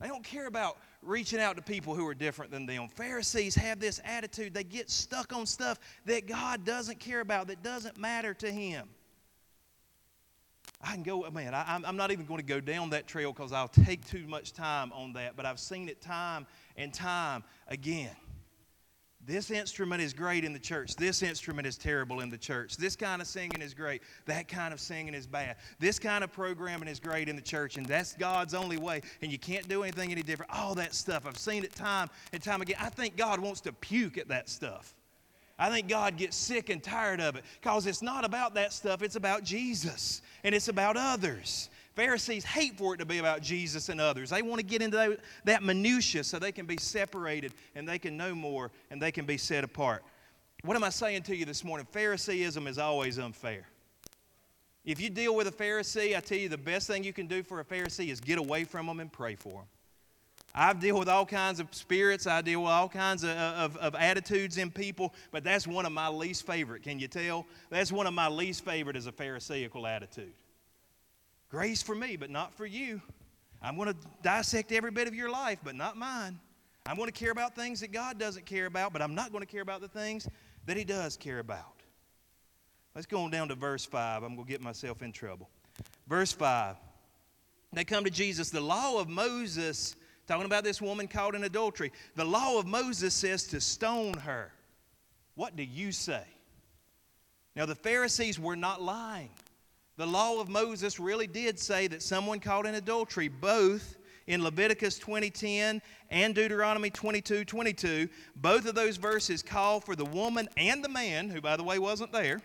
[0.00, 2.88] They don't care about reaching out to people who are different than them.
[2.88, 4.54] Pharisees have this attitude.
[4.54, 8.88] They get stuck on stuff that God doesn't care about, that doesn't matter to Him.
[10.82, 13.52] I can go, man, I, am not even going to go down that trail because
[13.52, 18.16] I'll take too much time on that, but I've seen it time and time again.
[19.26, 20.96] This instrument is great in the church.
[20.96, 22.76] This instrument is terrible in the church.
[22.78, 24.02] This kind of singing is great.
[24.24, 25.56] That kind of singing is bad.
[25.78, 29.30] This kind of programming is great in the church, and that's God's only way, and
[29.30, 30.50] you can't do anything any different.
[30.52, 31.26] All that stuff.
[31.26, 32.76] I've seen it time and time again.
[32.80, 34.94] I think God wants to puke at that stuff.
[35.58, 39.02] I think God gets sick and tired of it because it's not about that stuff,
[39.02, 41.68] it's about Jesus, and it's about others.
[42.00, 44.30] Pharisees hate for it to be about Jesus and others.
[44.30, 47.98] They want to get into that, that minutia so they can be separated and they
[47.98, 50.02] can know more and they can be set apart.
[50.64, 51.86] What am I saying to you this morning?
[51.92, 53.66] Phariseeism is always unfair.
[54.82, 57.42] If you deal with a Pharisee, I tell you the best thing you can do
[57.42, 59.66] for a Pharisee is get away from them and pray for them.
[60.54, 62.26] I've dealt with all kinds of spirits.
[62.26, 65.92] I deal with all kinds of, of, of, attitudes in people, but that's one of
[65.92, 66.82] my least favorite.
[66.82, 67.44] Can you tell?
[67.68, 70.32] That's one of my least favorite is a Pharisaical attitude.
[71.50, 73.02] Grace for me, but not for you.
[73.60, 76.38] I'm going to dissect every bit of your life, but not mine.
[76.86, 79.42] I'm going to care about things that God doesn't care about, but I'm not going
[79.42, 80.28] to care about the things
[80.66, 81.82] that He does care about.
[82.94, 84.22] Let's go on down to verse 5.
[84.22, 85.48] I'm going to get myself in trouble.
[86.08, 86.76] Verse 5.
[87.72, 88.50] They come to Jesus.
[88.50, 89.94] The law of Moses,
[90.26, 94.52] talking about this woman caught in adultery, the law of Moses says to stone her.
[95.34, 96.24] What do you say?
[97.54, 99.30] Now, the Pharisees were not lying.
[100.00, 104.98] The law of Moses really did say that someone caught in adultery, both in Leviticus
[104.98, 111.28] 20:10 and Deuteronomy 22:22, both of those verses call for the woman and the man,
[111.28, 112.40] who by the way wasn't there.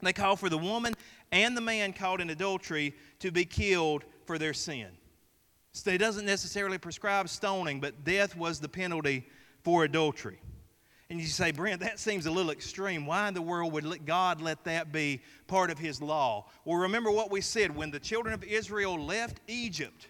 [0.00, 0.94] They call for the woman
[1.30, 4.96] and the man caught in adultery to be killed for their sin.
[5.72, 9.28] So it doesn't necessarily prescribe stoning, but death was the penalty
[9.62, 10.40] for adultery.
[11.12, 13.04] And you say, Brent, that seems a little extreme.
[13.04, 16.46] Why in the world would God let that be part of His law?
[16.64, 17.76] Well, remember what we said.
[17.76, 20.08] When the children of Israel left Egypt,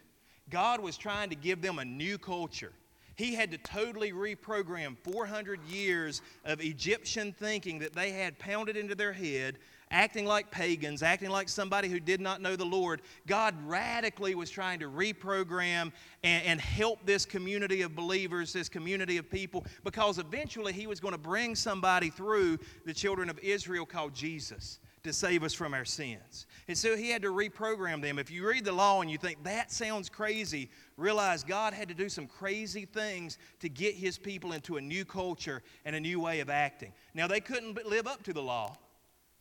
[0.49, 2.71] God was trying to give them a new culture.
[3.17, 8.95] He had to totally reprogram 400 years of Egyptian thinking that they had pounded into
[8.95, 9.59] their head
[9.93, 14.51] acting like pagans, acting like somebody who did not know the Lord, God radically was
[14.51, 15.93] trying to reprogram
[16.25, 20.99] and, and help this community of believers, this community of people, because eventually He was
[20.99, 25.75] going to bring somebody through the children of Israel called Jesus to save us from
[25.75, 26.47] our sins.
[26.69, 28.19] And so he had to reprogram them.
[28.19, 31.95] If you read the law and you think that sounds crazy, realize God had to
[31.95, 36.21] do some crazy things to get his people into a new culture and a new
[36.21, 36.93] way of acting.
[37.15, 38.77] Now, they couldn't live up to the law.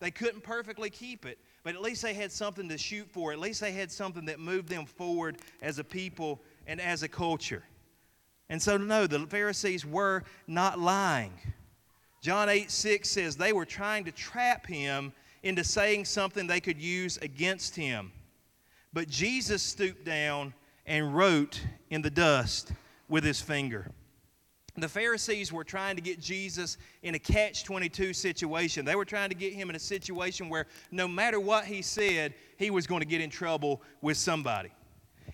[0.01, 3.31] They couldn't perfectly keep it, but at least they had something to shoot for.
[3.31, 7.07] At least they had something that moved them forward as a people and as a
[7.07, 7.63] culture.
[8.49, 11.33] And so, no, the Pharisees were not lying.
[12.19, 15.13] John 8 6 says they were trying to trap him
[15.43, 18.11] into saying something they could use against him.
[18.93, 20.55] But Jesus stooped down
[20.87, 21.61] and wrote
[21.91, 22.73] in the dust
[23.07, 23.91] with his finger.
[24.77, 28.85] The Pharisees were trying to get Jesus in a catch 22 situation.
[28.85, 32.33] They were trying to get him in a situation where no matter what he said,
[32.57, 34.71] he was going to get in trouble with somebody.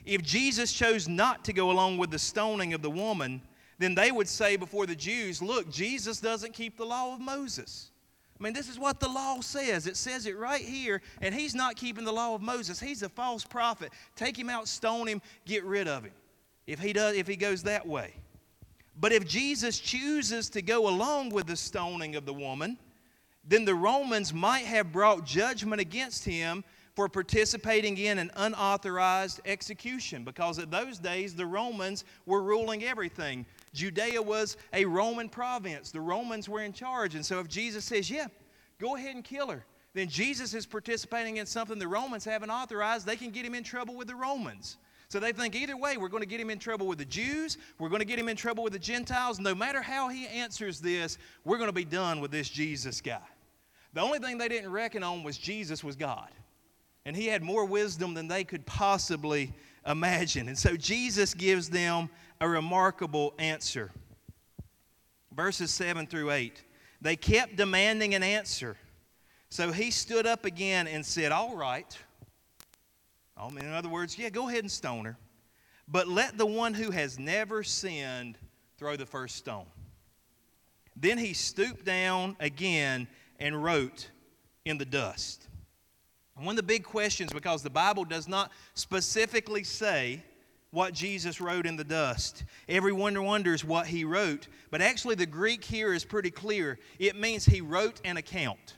[0.05, 3.41] If Jesus chose not to go along with the stoning of the woman,
[3.77, 7.91] then they would say before the Jews, Look, Jesus doesn't keep the law of Moses.
[8.39, 9.87] I mean, this is what the law says.
[9.87, 12.79] It says it right here, and he's not keeping the law of Moses.
[12.79, 13.91] He's a false prophet.
[14.15, 16.13] Take him out, stone him, get rid of him.
[16.67, 18.13] If he does, if he goes that way.
[18.99, 22.77] But if Jesus chooses to go along with the stoning of the woman,
[23.47, 26.63] then the Romans might have brought judgment against him
[26.95, 33.45] for participating in an unauthorized execution because in those days the Romans were ruling everything.
[33.71, 37.13] Judea was a Roman province, the Romans were in charge.
[37.13, 38.25] And so if Jesus says, Yeah,
[38.79, 43.05] go ahead and kill her, then Jesus is participating in something the Romans haven't authorized.
[43.05, 44.77] They can get him in trouble with the Romans.
[45.09, 47.57] So they think either way, we're going to get him in trouble with the Jews,
[47.79, 49.39] we're going to get him in trouble with the Gentiles.
[49.39, 53.21] No matter how he answers this, we're going to be done with this Jesus guy.
[53.93, 56.29] The only thing they didn't reckon on was Jesus was God.
[57.05, 59.53] And he had more wisdom than they could possibly
[59.87, 60.49] imagine.
[60.49, 62.09] And so Jesus gives them
[62.41, 63.91] a remarkable answer.
[65.33, 66.61] Verses 7 through 8.
[66.99, 68.75] They kept demanding an answer.
[69.49, 71.97] So he stood up again and said, All right.
[73.39, 75.17] Oh, in other words, yeah, go ahead and stone her.
[75.87, 78.37] But let the one who has never sinned
[78.77, 79.65] throw the first stone.
[80.95, 83.07] Then he stooped down again
[83.39, 84.09] and wrote
[84.65, 85.47] in the dust.
[86.35, 90.23] One of the big questions, because the Bible does not specifically say
[90.71, 92.43] what Jesus wrote in the dust.
[92.69, 96.77] Everyone wonders what he wrote, but actually, the Greek here is pretty clear.
[96.99, 98.76] It means he wrote an account.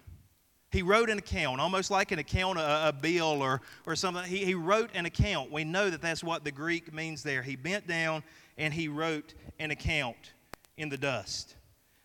[0.71, 4.23] He wrote an account, almost like an account, a, a bill or, or something.
[4.25, 5.51] He, he wrote an account.
[5.51, 7.41] We know that that's what the Greek means there.
[7.41, 8.23] He bent down
[8.57, 10.33] and he wrote an account
[10.77, 11.55] in the dust.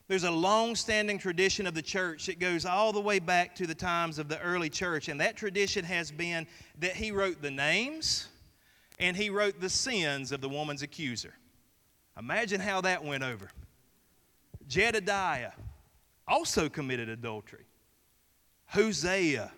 [0.09, 3.67] There's a long standing tradition of the church that goes all the way back to
[3.67, 6.47] the times of the early church, and that tradition has been
[6.79, 8.29] that he wrote the names
[9.01, 11.35] and he wrote the sins of the woman's accuser.
[12.19, 13.51] Imagine how that went over.
[14.69, 15.53] Jedediah
[16.29, 17.65] also committed adultery.
[18.75, 19.53] Hosea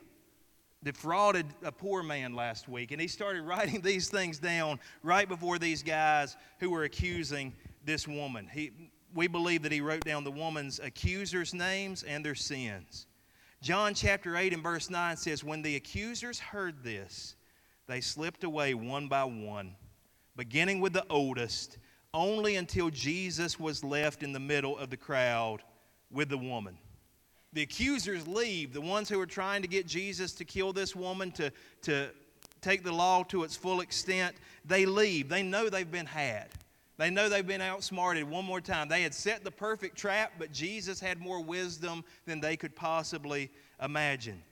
[0.84, 5.58] defrauded a poor man last week, and he started writing these things down right before
[5.58, 8.46] these guys who were accusing this woman.
[8.52, 8.72] He,
[9.14, 13.06] we believe that he wrote down the woman's accusers' names and their sins.
[13.62, 17.36] John chapter 8 and verse 9 says, When the accusers heard this,
[17.86, 19.76] they slipped away one by one,
[20.36, 21.78] beginning with the oldest,
[22.12, 25.62] only until Jesus was left in the middle of the crowd
[26.10, 26.76] with the woman
[27.53, 31.30] the accusers leave, the ones who are trying to get Jesus to kill this woman,
[31.32, 31.51] to,
[31.82, 32.11] to
[32.61, 35.28] take the law to its full extent, they leave.
[35.28, 36.49] They know they've been had.
[36.99, 38.88] They know they've been outsmarted one more time.
[38.88, 43.51] They had set the perfect trap, but Jesus had more wisdom than they could possibly
[43.82, 44.42] imagine.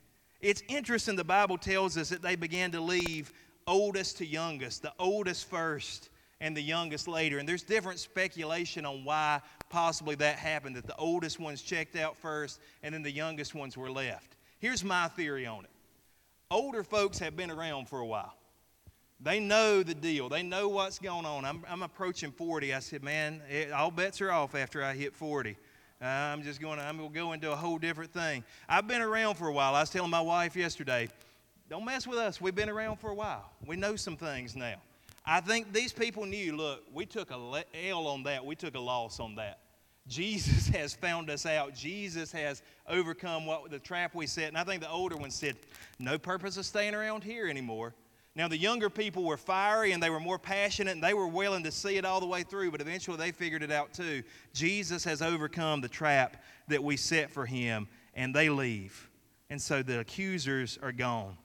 [0.41, 3.33] It's interesting, the Bible tells us that they began to leave
[3.65, 7.39] oldest to youngest, the oldest first and the youngest later.
[7.39, 12.17] And there's different speculation on why possibly that happened, that the oldest ones checked out
[12.17, 14.35] first and then the youngest ones were left.
[14.59, 15.69] Here's my theory on it
[16.51, 18.33] older folks have been around for a while.
[19.19, 20.29] They know the deal.
[20.29, 21.45] They know what's going on.
[21.45, 22.73] I'm, I'm approaching 40.
[22.73, 25.57] I said, man, it, all bets are off after I hit 40.
[26.01, 28.43] Uh, I'm just going to, I'm going to go into a whole different thing.
[28.67, 29.73] I've been around for a while.
[29.73, 31.09] I was telling my wife yesterday,
[31.69, 32.41] don't mess with us.
[32.41, 33.49] We've been around for a while.
[33.65, 34.75] We know some things now.
[35.25, 38.79] I think these people knew look, we took a L on that, we took a
[38.79, 39.59] loss on that.
[40.07, 41.73] Jesus has found us out.
[41.73, 44.49] Jesus has overcome what the trap we set.
[44.49, 45.55] And I think the older ones said,
[45.99, 47.93] no purpose of staying around here anymore.
[48.37, 51.63] Now, the younger people were fiery and they were more passionate and they were willing
[51.63, 54.23] to see it all the way through, but eventually they figured it out too.
[54.53, 59.09] Jesus has overcome the trap that we set for him and they leave.
[59.49, 61.37] And so the accusers are gone.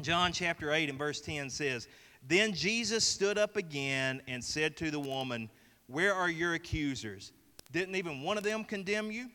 [0.00, 1.86] John chapter 8 and verse 10 says,
[2.28, 5.50] then Jesus stood up again and said to the woman,
[5.86, 7.32] Where are your accusers?
[7.72, 9.28] Didn't even one of them condemn you?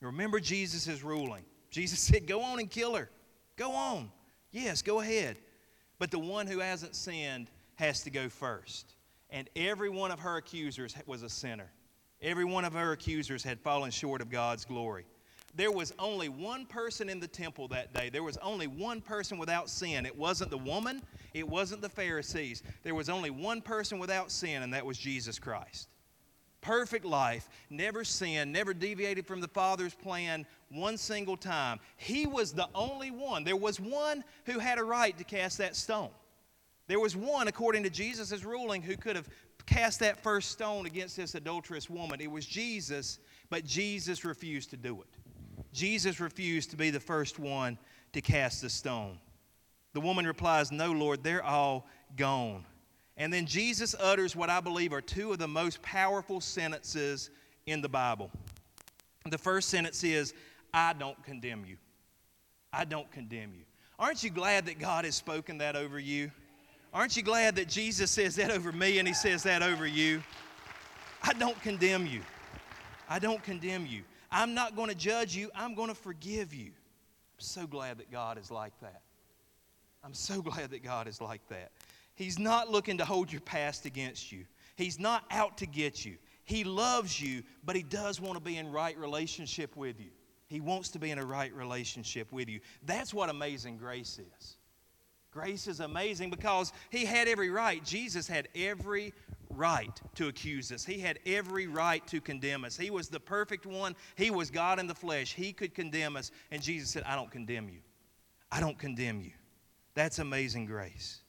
[0.00, 1.44] Remember Jesus' ruling.
[1.70, 3.10] Jesus said, Go on and kill her.
[3.56, 4.10] Go on.
[4.50, 5.36] Yes, go ahead.
[5.98, 8.94] But the one who hasn't sinned has to go first.
[9.30, 11.70] And every one of her accusers was a sinner.
[12.20, 15.06] Every one of her accusers had fallen short of God's glory
[15.56, 18.08] there was only one person in the temple that day.
[18.08, 20.04] There was only one person without sin.
[20.04, 21.02] It wasn't the woman,
[21.32, 22.62] it wasn't the Pharisees.
[22.82, 25.88] There was only one person without sin, and that was Jesus Christ.
[26.60, 31.78] Perfect life, never sinned, never deviated from the Father's plan one single time.
[31.96, 33.44] He was the only one.
[33.44, 36.10] There was one who had a right to cast that stone.
[36.86, 39.28] There was one, according to Jesus' ruling, who could have
[39.66, 42.20] cast that first stone against this adulterous woman.
[42.20, 43.18] It was Jesus,
[43.50, 45.08] but Jesus refused to do it.
[45.74, 47.76] Jesus refused to be the first one
[48.12, 49.18] to cast the stone.
[49.92, 52.64] The woman replies, No, Lord, they're all gone.
[53.16, 57.30] And then Jesus utters what I believe are two of the most powerful sentences
[57.66, 58.30] in the Bible.
[59.28, 60.32] The first sentence is,
[60.72, 61.76] I don't condemn you.
[62.72, 63.64] I don't condemn you.
[63.98, 66.30] Aren't you glad that God has spoken that over you?
[66.92, 70.22] Aren't you glad that Jesus says that over me and he says that over you?
[71.22, 72.20] I don't condemn you.
[73.08, 74.02] I don't condemn you.
[74.34, 75.48] I'm not going to judge you.
[75.54, 76.66] I'm going to forgive you.
[76.66, 79.00] I'm so glad that God is like that.
[80.02, 81.70] I'm so glad that God is like that.
[82.16, 84.44] He's not looking to hold your past against you,
[84.76, 86.16] He's not out to get you.
[86.46, 90.10] He loves you, but He does want to be in right relationship with you.
[90.48, 92.60] He wants to be in a right relationship with you.
[92.84, 94.56] That's what amazing grace is.
[95.30, 97.82] Grace is amazing because He had every right.
[97.84, 99.14] Jesus had every
[99.56, 100.84] right to accuse us.
[100.84, 102.76] He had every right to condemn us.
[102.76, 103.96] He was the perfect one.
[104.16, 105.34] He was God in the flesh.
[105.34, 106.30] He could condemn us.
[106.50, 107.80] And Jesus said, I don't condemn you.
[108.50, 109.32] I don't condemn you.
[109.94, 111.20] That's amazing grace.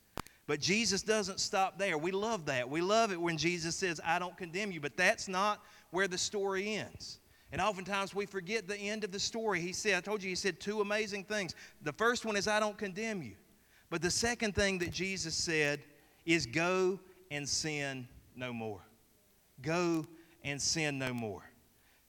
[0.47, 1.97] But Jesus doesn't stop there.
[1.97, 2.69] We love that.
[2.69, 4.79] We love it when Jesus says, I don't condemn you.
[4.79, 7.19] But that's not where the story ends.
[7.51, 9.61] And oftentimes we forget the end of the story.
[9.61, 11.55] He said, I told you, he said two amazing things.
[11.81, 13.35] The first one is, I don't condemn you.
[13.89, 15.79] But the second thing that Jesus said
[16.25, 16.99] is, go
[17.31, 18.81] and sin no more.
[19.61, 20.05] Go
[20.43, 21.43] and sin no more.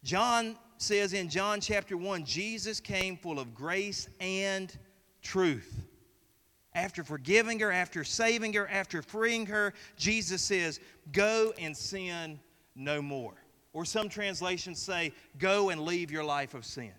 [0.05, 4.77] John says in John chapter 1 Jesus came full of grace and
[5.23, 5.83] truth.
[6.75, 10.79] After forgiving her, after saving her, after freeing her, Jesus says,
[11.13, 12.39] Go and sin
[12.75, 13.35] no more.
[13.73, 16.93] Or some translations say, Go and leave your life of sin.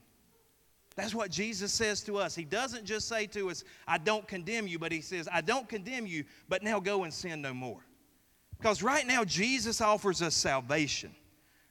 [0.96, 2.34] That's what Jesus says to us.
[2.34, 5.70] He doesn't just say to us, I don't condemn you, but He says, I don't
[5.70, 7.86] condemn you, but now go and sin no more.
[8.58, 11.12] Because right now, Jesus offers us salvation.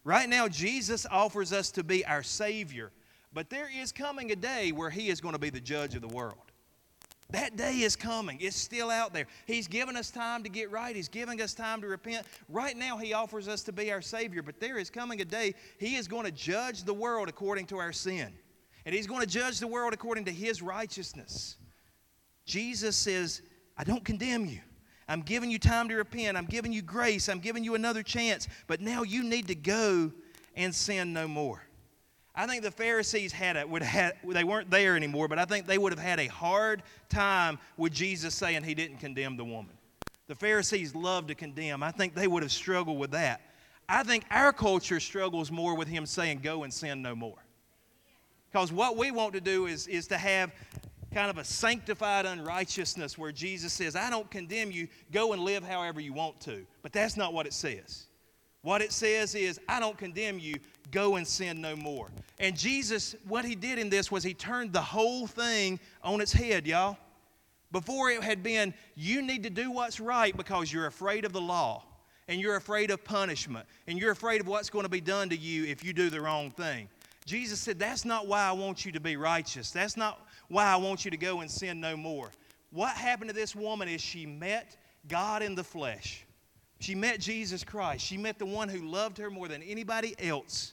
[0.04, 2.92] Right now, Jesus offers us to be our Savior.
[3.32, 6.02] But there is coming a day where He is going to be the judge of
[6.02, 6.38] the world.
[7.30, 8.38] That day is coming.
[8.40, 9.26] It's still out there.
[9.46, 10.94] He's given us time to get right.
[10.94, 12.24] He's giving us time to repent.
[12.48, 14.42] Right now, He offers us to be our Savior.
[14.42, 17.78] But there is coming a day He is going to judge the world according to
[17.78, 18.32] our sin.
[18.84, 21.56] And He's going to judge the world according to His righteousness.
[22.44, 23.42] Jesus says,
[23.76, 24.60] I don't condemn you.
[25.08, 26.36] I'm giving you time to repent.
[26.36, 27.28] I'm giving you grace.
[27.28, 28.48] I'm giving you another chance.
[28.66, 30.12] But now you need to go
[30.56, 31.62] and sin no more.
[32.34, 35.66] I think the Pharisees had it would have they weren't there anymore, but I think
[35.66, 39.72] they would have had a hard time with Jesus saying he didn't condemn the woman.
[40.26, 41.82] The Pharisees loved to condemn.
[41.82, 43.40] I think they would have struggled with that.
[43.88, 47.38] I think our culture struggles more with him saying, Go and sin no more.
[48.50, 50.52] Because what we want to do is, is to have
[51.16, 55.64] kind of a sanctified unrighteousness where Jesus says, I don't condemn you, go and live
[55.64, 56.66] however you want to.
[56.82, 58.08] But that's not what it says.
[58.60, 60.56] What it says is, I don't condemn you,
[60.90, 62.10] go and sin no more.
[62.38, 66.34] And Jesus, what he did in this was he turned the whole thing on its
[66.34, 66.98] head, y'all.
[67.72, 71.40] Before it had been, you need to do what's right because you're afraid of the
[71.40, 71.82] law
[72.28, 75.36] and you're afraid of punishment and you're afraid of what's going to be done to
[75.36, 76.90] you if you do the wrong thing.
[77.24, 79.70] Jesus said, That's not why I want you to be righteous.
[79.70, 82.30] That's not why I want you to go and sin no more.
[82.70, 84.76] What happened to this woman is she met
[85.08, 86.24] God in the flesh.
[86.80, 88.04] She met Jesus Christ.
[88.04, 90.72] She met the one who loved her more than anybody else,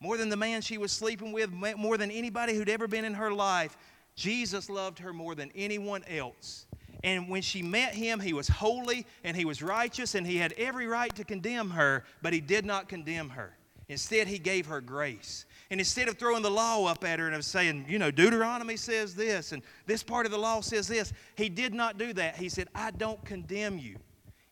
[0.00, 3.14] more than the man she was sleeping with, more than anybody who'd ever been in
[3.14, 3.76] her life.
[4.14, 6.66] Jesus loved her more than anyone else.
[7.04, 10.52] And when she met him, he was holy and he was righteous and he had
[10.52, 13.56] every right to condemn her, but he did not condemn her.
[13.88, 15.44] Instead, he gave her grace.
[15.70, 18.76] And instead of throwing the law up at her and of saying, you know, Deuteronomy
[18.76, 22.36] says this and this part of the law says this, he did not do that.
[22.36, 23.96] He said, I don't condemn you.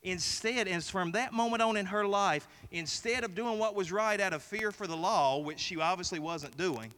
[0.02, 4.20] Instead, and from that moment on in her life, instead of doing what was right
[4.20, 6.92] out of fear for the law, which she obviously wasn't doing,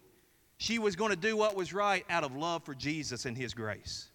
[0.58, 3.54] she was going to do what was right out of love for Jesus and his
[3.54, 4.08] grace.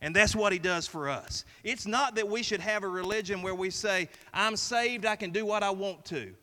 [0.00, 1.46] And that's what he does for us.
[1.62, 5.30] It's not that we should have a religion where we say, I'm saved, I can
[5.30, 6.34] do what I want to.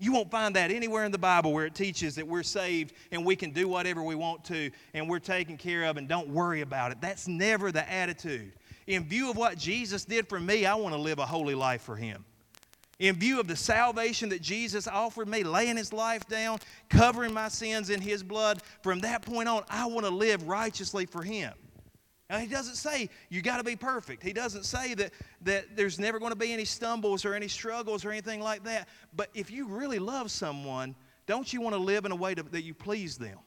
[0.00, 3.24] You won't find that anywhere in the Bible where it teaches that we're saved and
[3.24, 6.60] we can do whatever we want to and we're taken care of and don't worry
[6.60, 7.00] about it.
[7.00, 8.52] That's never the attitude.
[8.86, 11.82] In view of what Jesus did for me, I want to live a holy life
[11.82, 12.24] for Him.
[12.98, 17.48] In view of the salvation that Jesus offered me, laying His life down, covering my
[17.48, 21.52] sins in His blood, from that point on, I want to live righteously for Him.
[22.30, 24.22] Now, he doesn't say you got to be perfect.
[24.22, 25.12] He doesn't say that,
[25.42, 28.88] that there's never going to be any stumbles or any struggles or anything like that.
[29.16, 30.94] But if you really love someone,
[31.26, 33.38] don't you want to live in a way to, that you please them?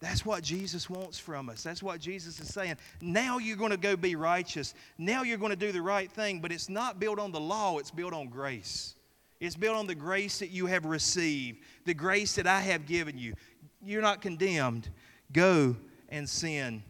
[0.00, 1.64] That's what Jesus wants from us.
[1.64, 2.76] That's what Jesus is saying.
[3.00, 4.74] Now you're going to go be righteous.
[4.96, 7.78] Now you're going to do the right thing, but it's not built on the law,
[7.78, 8.94] it's built on grace.
[9.40, 13.18] It's built on the grace that you have received, the grace that I have given
[13.18, 13.34] you.
[13.82, 14.88] You're not condemned.
[15.32, 15.76] Go
[16.08, 16.82] and sin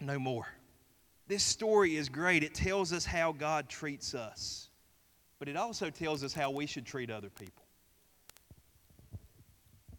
[0.00, 0.46] no more.
[1.28, 2.42] This story is great.
[2.44, 4.68] It tells us how God treats us,
[5.38, 7.64] but it also tells us how we should treat other people.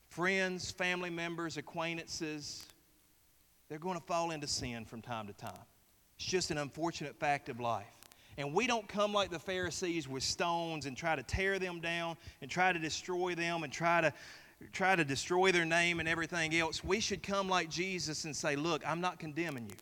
[0.10, 2.66] Friends, family members, acquaintances,
[3.70, 5.52] they're going to fall into sin from time to time.
[6.16, 7.86] It's just an unfortunate fact of life.
[8.38, 12.18] And we don't come like the Pharisees with stones and try to tear them down
[12.42, 14.14] and try to destroy them and try to
[14.72, 16.84] try to destroy their name and everything else.
[16.84, 19.76] We should come like Jesus and say, "Look, I'm not condemning you."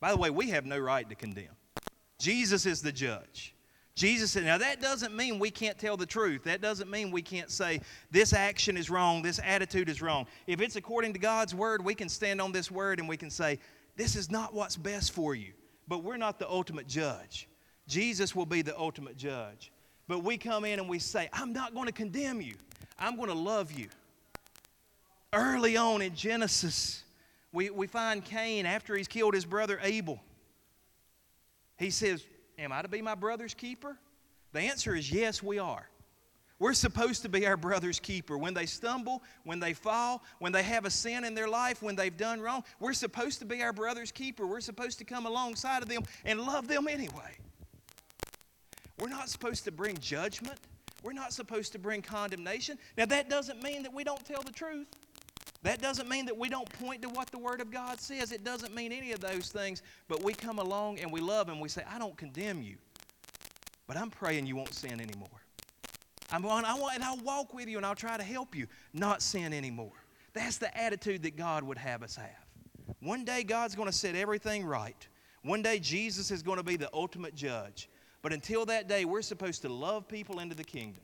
[0.00, 1.56] By the way, we have no right to condemn.
[2.18, 3.54] Jesus is the judge.
[3.94, 6.44] Jesus said, now that doesn't mean we can't tell the truth.
[6.44, 7.80] That doesn't mean we can't say
[8.10, 10.26] this action is wrong, this attitude is wrong.
[10.46, 13.30] If it's according to God's word, we can stand on this word and we can
[13.30, 13.58] say,
[13.96, 15.52] this is not what's best for you.
[15.88, 17.48] But we're not the ultimate judge.
[17.88, 19.72] Jesus will be the ultimate judge.
[20.08, 22.54] But we come in and we say, I'm not going to condemn you,
[22.98, 23.88] I'm going to love you.
[25.32, 27.02] Early on in Genesis,
[27.52, 30.20] we, we find Cain after he's killed his brother Abel.
[31.78, 32.24] He says,
[32.58, 33.98] Am I to be my brother's keeper?
[34.52, 35.88] The answer is yes, we are.
[36.58, 38.38] We're supposed to be our brother's keeper.
[38.38, 41.96] When they stumble, when they fall, when they have a sin in their life, when
[41.96, 44.46] they've done wrong, we're supposed to be our brother's keeper.
[44.46, 47.36] We're supposed to come alongside of them and love them anyway.
[48.98, 50.58] We're not supposed to bring judgment.
[51.02, 52.78] We're not supposed to bring condemnation.
[52.96, 54.88] Now, that doesn't mean that we don't tell the truth.
[55.62, 58.30] That doesn't mean that we don't point to what the Word of God says.
[58.30, 59.82] It doesn't mean any of those things.
[60.08, 62.76] But we come along and we love and we say, I don't condemn you,
[63.86, 65.28] but I'm praying you won't sin anymore.
[66.30, 68.66] I'm on, I want, and I'll walk with you and I'll try to help you
[68.92, 69.92] not sin anymore.
[70.34, 72.46] That's the attitude that God would have us have.
[73.00, 75.06] One day God's going to set everything right.
[75.42, 77.88] One day Jesus is going to be the ultimate judge.
[78.22, 81.02] But until that day, we're supposed to love people into the kingdom.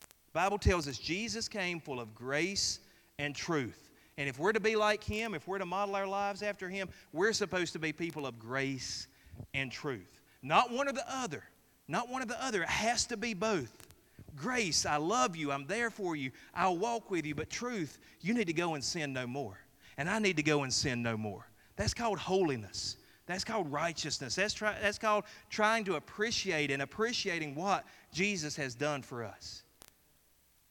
[0.00, 2.80] The Bible tells us Jesus came full of grace
[3.22, 3.90] and truth.
[4.18, 6.88] And if we're to be like Him, if we're to model our lives after Him,
[7.12, 9.06] we're supposed to be people of grace
[9.54, 10.20] and truth.
[10.42, 11.44] Not one or the other.
[11.86, 12.62] Not one or the other.
[12.62, 13.88] It has to be both.
[14.34, 15.52] Grace, I love you.
[15.52, 16.32] I'm there for you.
[16.54, 17.34] I'll walk with you.
[17.34, 19.58] But truth, you need to go and sin no more.
[19.96, 21.46] And I need to go and sin no more.
[21.76, 22.96] That's called holiness.
[23.26, 24.34] That's called righteousness.
[24.34, 29.62] That's, try, that's called trying to appreciate and appreciating what Jesus has done for us.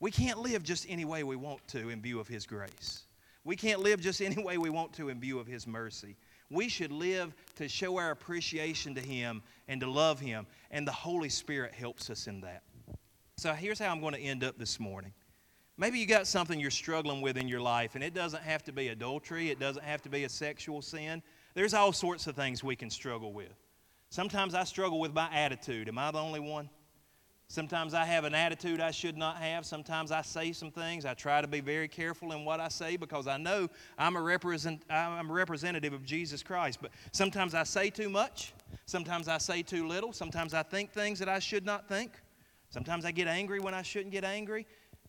[0.01, 3.03] We can't live just any way we want to in view of His grace.
[3.43, 6.17] We can't live just any way we want to in view of His mercy.
[6.49, 10.91] We should live to show our appreciation to Him and to love Him, and the
[10.91, 12.63] Holy Spirit helps us in that.
[13.37, 15.13] So here's how I'm going to end up this morning.
[15.77, 18.71] Maybe you got something you're struggling with in your life, and it doesn't have to
[18.71, 21.21] be adultery, it doesn't have to be a sexual sin.
[21.53, 23.53] There's all sorts of things we can struggle with.
[24.09, 25.87] Sometimes I struggle with my attitude.
[25.87, 26.71] Am I the only one?
[27.51, 29.65] Sometimes I have an attitude I should not have.
[29.65, 31.03] Sometimes I say some things.
[31.03, 34.21] I try to be very careful in what I say because I know I'm a,
[34.21, 36.79] represent, I'm a representative of Jesus Christ.
[36.81, 38.53] But sometimes I say too much.
[38.85, 40.13] Sometimes I say too little.
[40.13, 42.13] Sometimes I think things that I should not think.
[42.69, 44.65] Sometimes I get angry when I shouldn't get angry.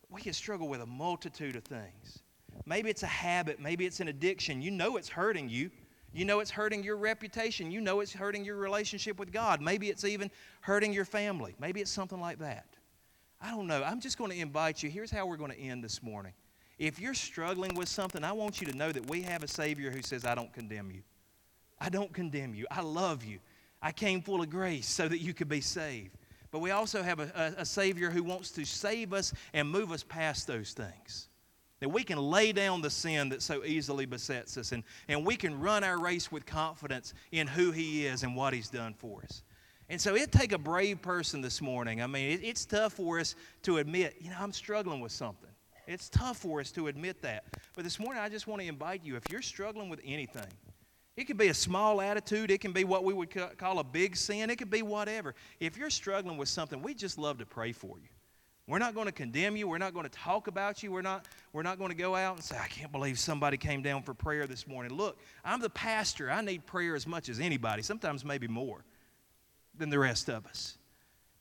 [0.09, 2.23] We can struggle with a multitude of things.
[2.65, 3.61] Maybe it's a habit.
[3.61, 4.61] Maybe it's an addiction.
[4.61, 5.71] You know it's hurting you.
[6.13, 7.71] You know it's hurting your reputation.
[7.71, 9.61] You know it's hurting your relationship with God.
[9.61, 10.29] Maybe it's even
[10.61, 11.55] hurting your family.
[11.59, 12.65] Maybe it's something like that.
[13.41, 13.83] I don't know.
[13.83, 14.89] I'm just going to invite you.
[14.89, 16.33] Here's how we're going to end this morning.
[16.77, 19.91] If you're struggling with something, I want you to know that we have a Savior
[19.91, 21.01] who says, I don't condemn you.
[21.79, 22.67] I don't condemn you.
[22.71, 23.39] I love you.
[23.81, 26.15] I came full of grace so that you could be saved.
[26.51, 29.91] But we also have a, a, a Savior who wants to save us and move
[29.91, 31.27] us past those things.
[31.83, 35.35] That we can lay down the sin that so easily besets us and, and we
[35.35, 39.21] can run our race with confidence in who He is and what He's done for
[39.23, 39.43] us.
[39.89, 42.01] And so it take a brave person this morning.
[42.01, 45.49] I mean, it, it's tough for us to admit, you know, I'm struggling with something.
[45.85, 47.43] It's tough for us to admit that.
[47.75, 50.47] But this morning, I just want to invite you if you're struggling with anything,
[51.17, 54.15] it could be a small attitude, it can be what we would call a big
[54.15, 55.35] sin, it could be whatever.
[55.59, 58.07] If you're struggling with something, we just love to pray for you.
[58.65, 59.67] We're not going to condemn you.
[59.67, 60.91] We're not going to talk about you.
[60.91, 63.81] We're not, we're not going to go out and say, I can't believe somebody came
[63.81, 64.93] down for prayer this morning.
[64.93, 66.31] Look, I'm the pastor.
[66.31, 68.85] I need prayer as much as anybody, sometimes maybe more
[69.77, 70.77] than the rest of us.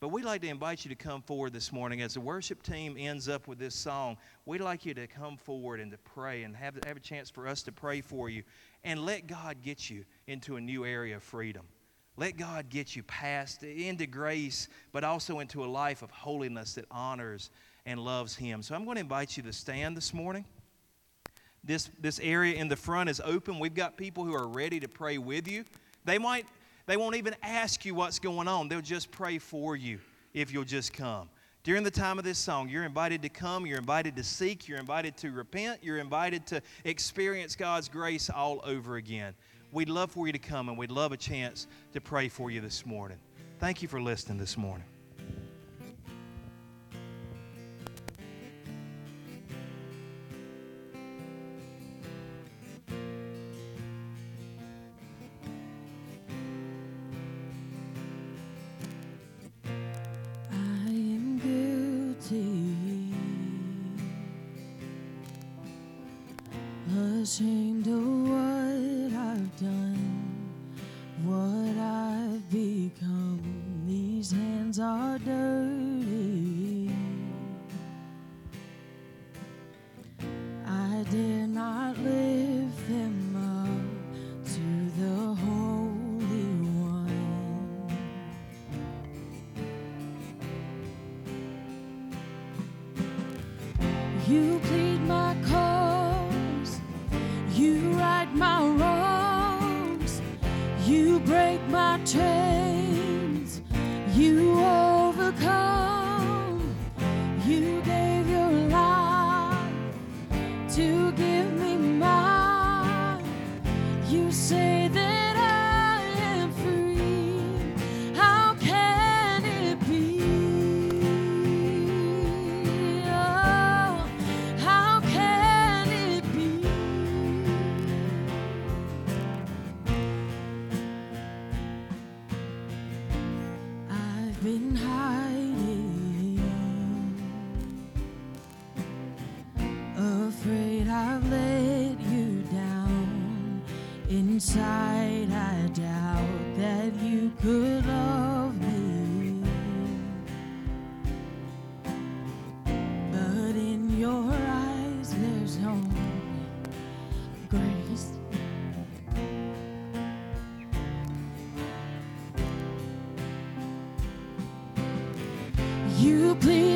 [0.00, 2.96] But we'd like to invite you to come forward this morning as the worship team
[2.98, 4.16] ends up with this song.
[4.46, 7.46] We'd like you to come forward and to pray and have, have a chance for
[7.46, 8.42] us to pray for you
[8.82, 11.62] and let God get you into a new area of freedom.
[12.16, 16.84] Let God get you past into grace, but also into a life of holiness that
[16.90, 17.50] honors
[17.86, 18.62] and loves Him.
[18.62, 20.44] So I'm going to invite you to stand this morning.
[21.64, 23.58] This, this area in the front is open.
[23.58, 25.64] We've got people who are ready to pray with you.
[26.04, 26.46] They might,
[26.86, 28.68] they won't even ask you what's going on.
[28.68, 30.00] They'll just pray for you
[30.34, 31.28] if you'll just come.
[31.64, 34.80] During the time of this song, you're invited to come, you're invited to seek, you're
[34.80, 39.34] invited to repent, you're invited to experience God's grace all over again
[39.72, 42.60] we'd love for you to come and we'd love a chance to pray for you
[42.60, 43.18] this morning.
[43.58, 44.86] Thank you for listening this morning.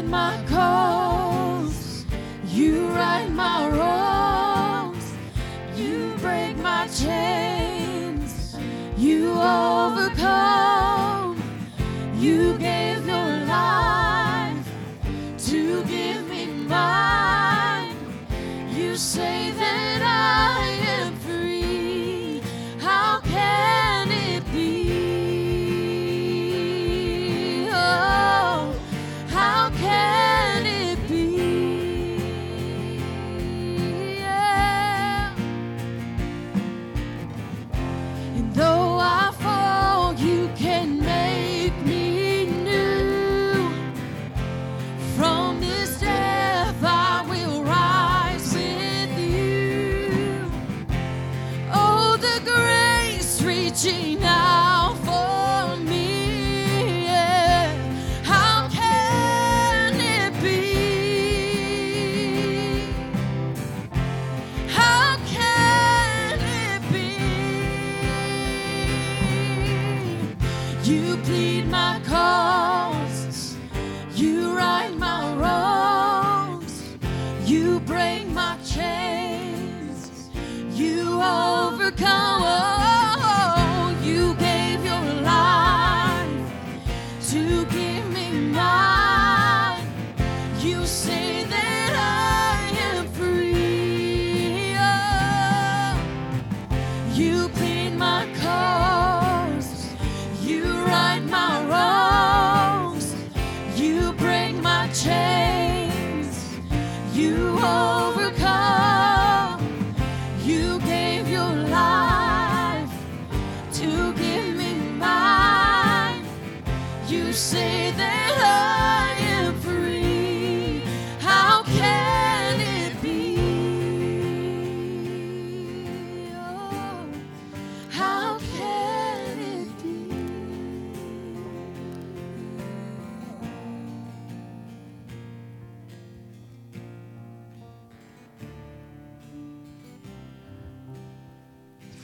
[0.06, 2.06] my cause,
[2.46, 3.85] you ride my road.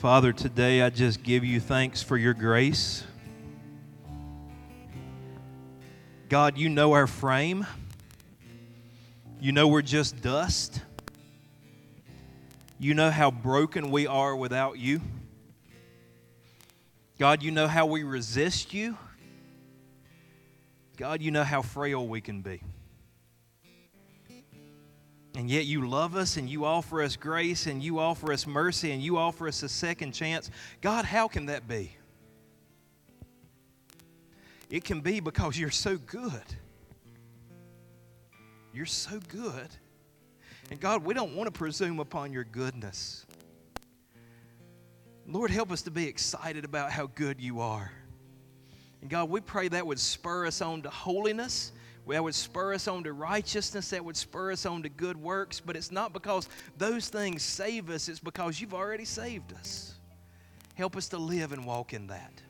[0.03, 3.05] Father, today I just give you thanks for your grace.
[6.27, 7.65] God, you know our frame.
[9.39, 10.81] You know we're just dust.
[12.79, 14.99] You know how broken we are without you.
[17.17, 18.97] God, you know how we resist you.
[20.97, 22.61] God, you know how frail we can be.
[25.35, 28.91] And yet you love us and you offer us grace and you offer us mercy
[28.91, 30.51] and you offer us a second chance.
[30.81, 31.95] God, how can that be?
[34.69, 36.43] It can be because you're so good.
[38.73, 39.69] You're so good.
[40.71, 43.25] And God, we don't want to presume upon your goodness.
[45.27, 47.91] Lord, help us to be excited about how good you are.
[49.01, 51.71] And God, we pray that would spur us on to holiness
[52.07, 55.59] that would spur us on to righteousness, that would spur us on to good works.
[55.59, 59.95] But it's not because those things save us, it's because you've already saved us.
[60.75, 62.41] Help us to live and walk in that.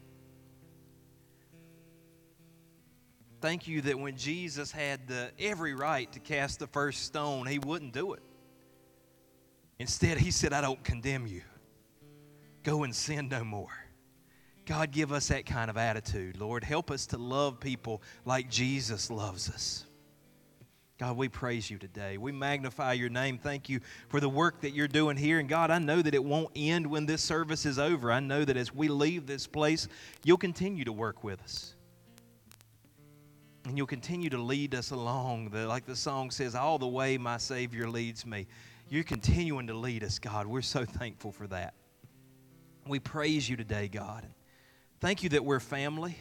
[3.42, 7.60] Thank you that when Jesus had the, every right to cast the first stone, he
[7.60, 8.22] wouldn't do it.
[9.80, 11.42] Instead, he said, I don't condemn you.
[12.64, 13.83] Go and sin no more.
[14.66, 16.64] God, give us that kind of attitude, Lord.
[16.64, 19.86] Help us to love people like Jesus loves us.
[21.00, 22.18] God, we praise you today.
[22.18, 23.38] We magnify your name.
[23.38, 25.40] Thank you for the work that you're doing here.
[25.40, 28.12] And God, I know that it won't end when this service is over.
[28.12, 29.88] I know that as we leave this place,
[30.24, 31.76] you'll continue to work with us.
[33.66, 37.18] And you'll continue to lead us along, the, like the song says, all the way
[37.18, 38.48] my Savior leads me.
[38.90, 40.46] You're continuing to lead us, God.
[40.48, 41.74] We're so thankful for that.
[42.88, 44.28] We praise you today, God.
[45.04, 46.16] Thank you that we're family.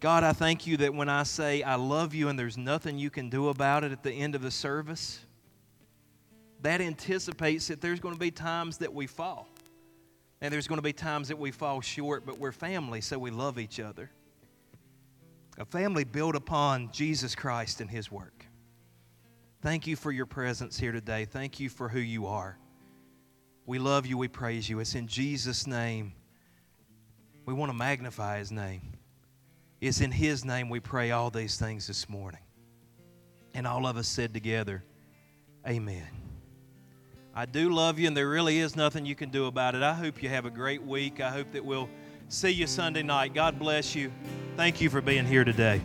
[0.00, 3.10] God, I thank you that when I say I love you and there's nothing you
[3.10, 5.20] can do about it at the end of the service,
[6.62, 9.46] that anticipates that there's going to be times that we fall.
[10.40, 13.30] And there's going to be times that we fall short, but we're family, so we
[13.30, 14.10] love each other.
[15.58, 18.46] A family built upon Jesus Christ and His work.
[19.60, 21.26] Thank you for your presence here today.
[21.26, 22.56] Thank you for who you are.
[23.66, 24.16] We love you.
[24.16, 24.80] We praise you.
[24.80, 26.14] It's in Jesus' name
[27.44, 28.82] we want to magnify His name.
[29.80, 32.40] It's in His name we pray all these things this morning.
[33.54, 34.84] And all of us said together,
[35.66, 36.08] Amen.
[37.34, 39.82] I do love you, and there really is nothing you can do about it.
[39.82, 41.20] I hope you have a great week.
[41.20, 41.88] I hope that we'll
[42.28, 43.32] see you Sunday night.
[43.32, 44.12] God bless you.
[44.56, 45.80] Thank you for being here today.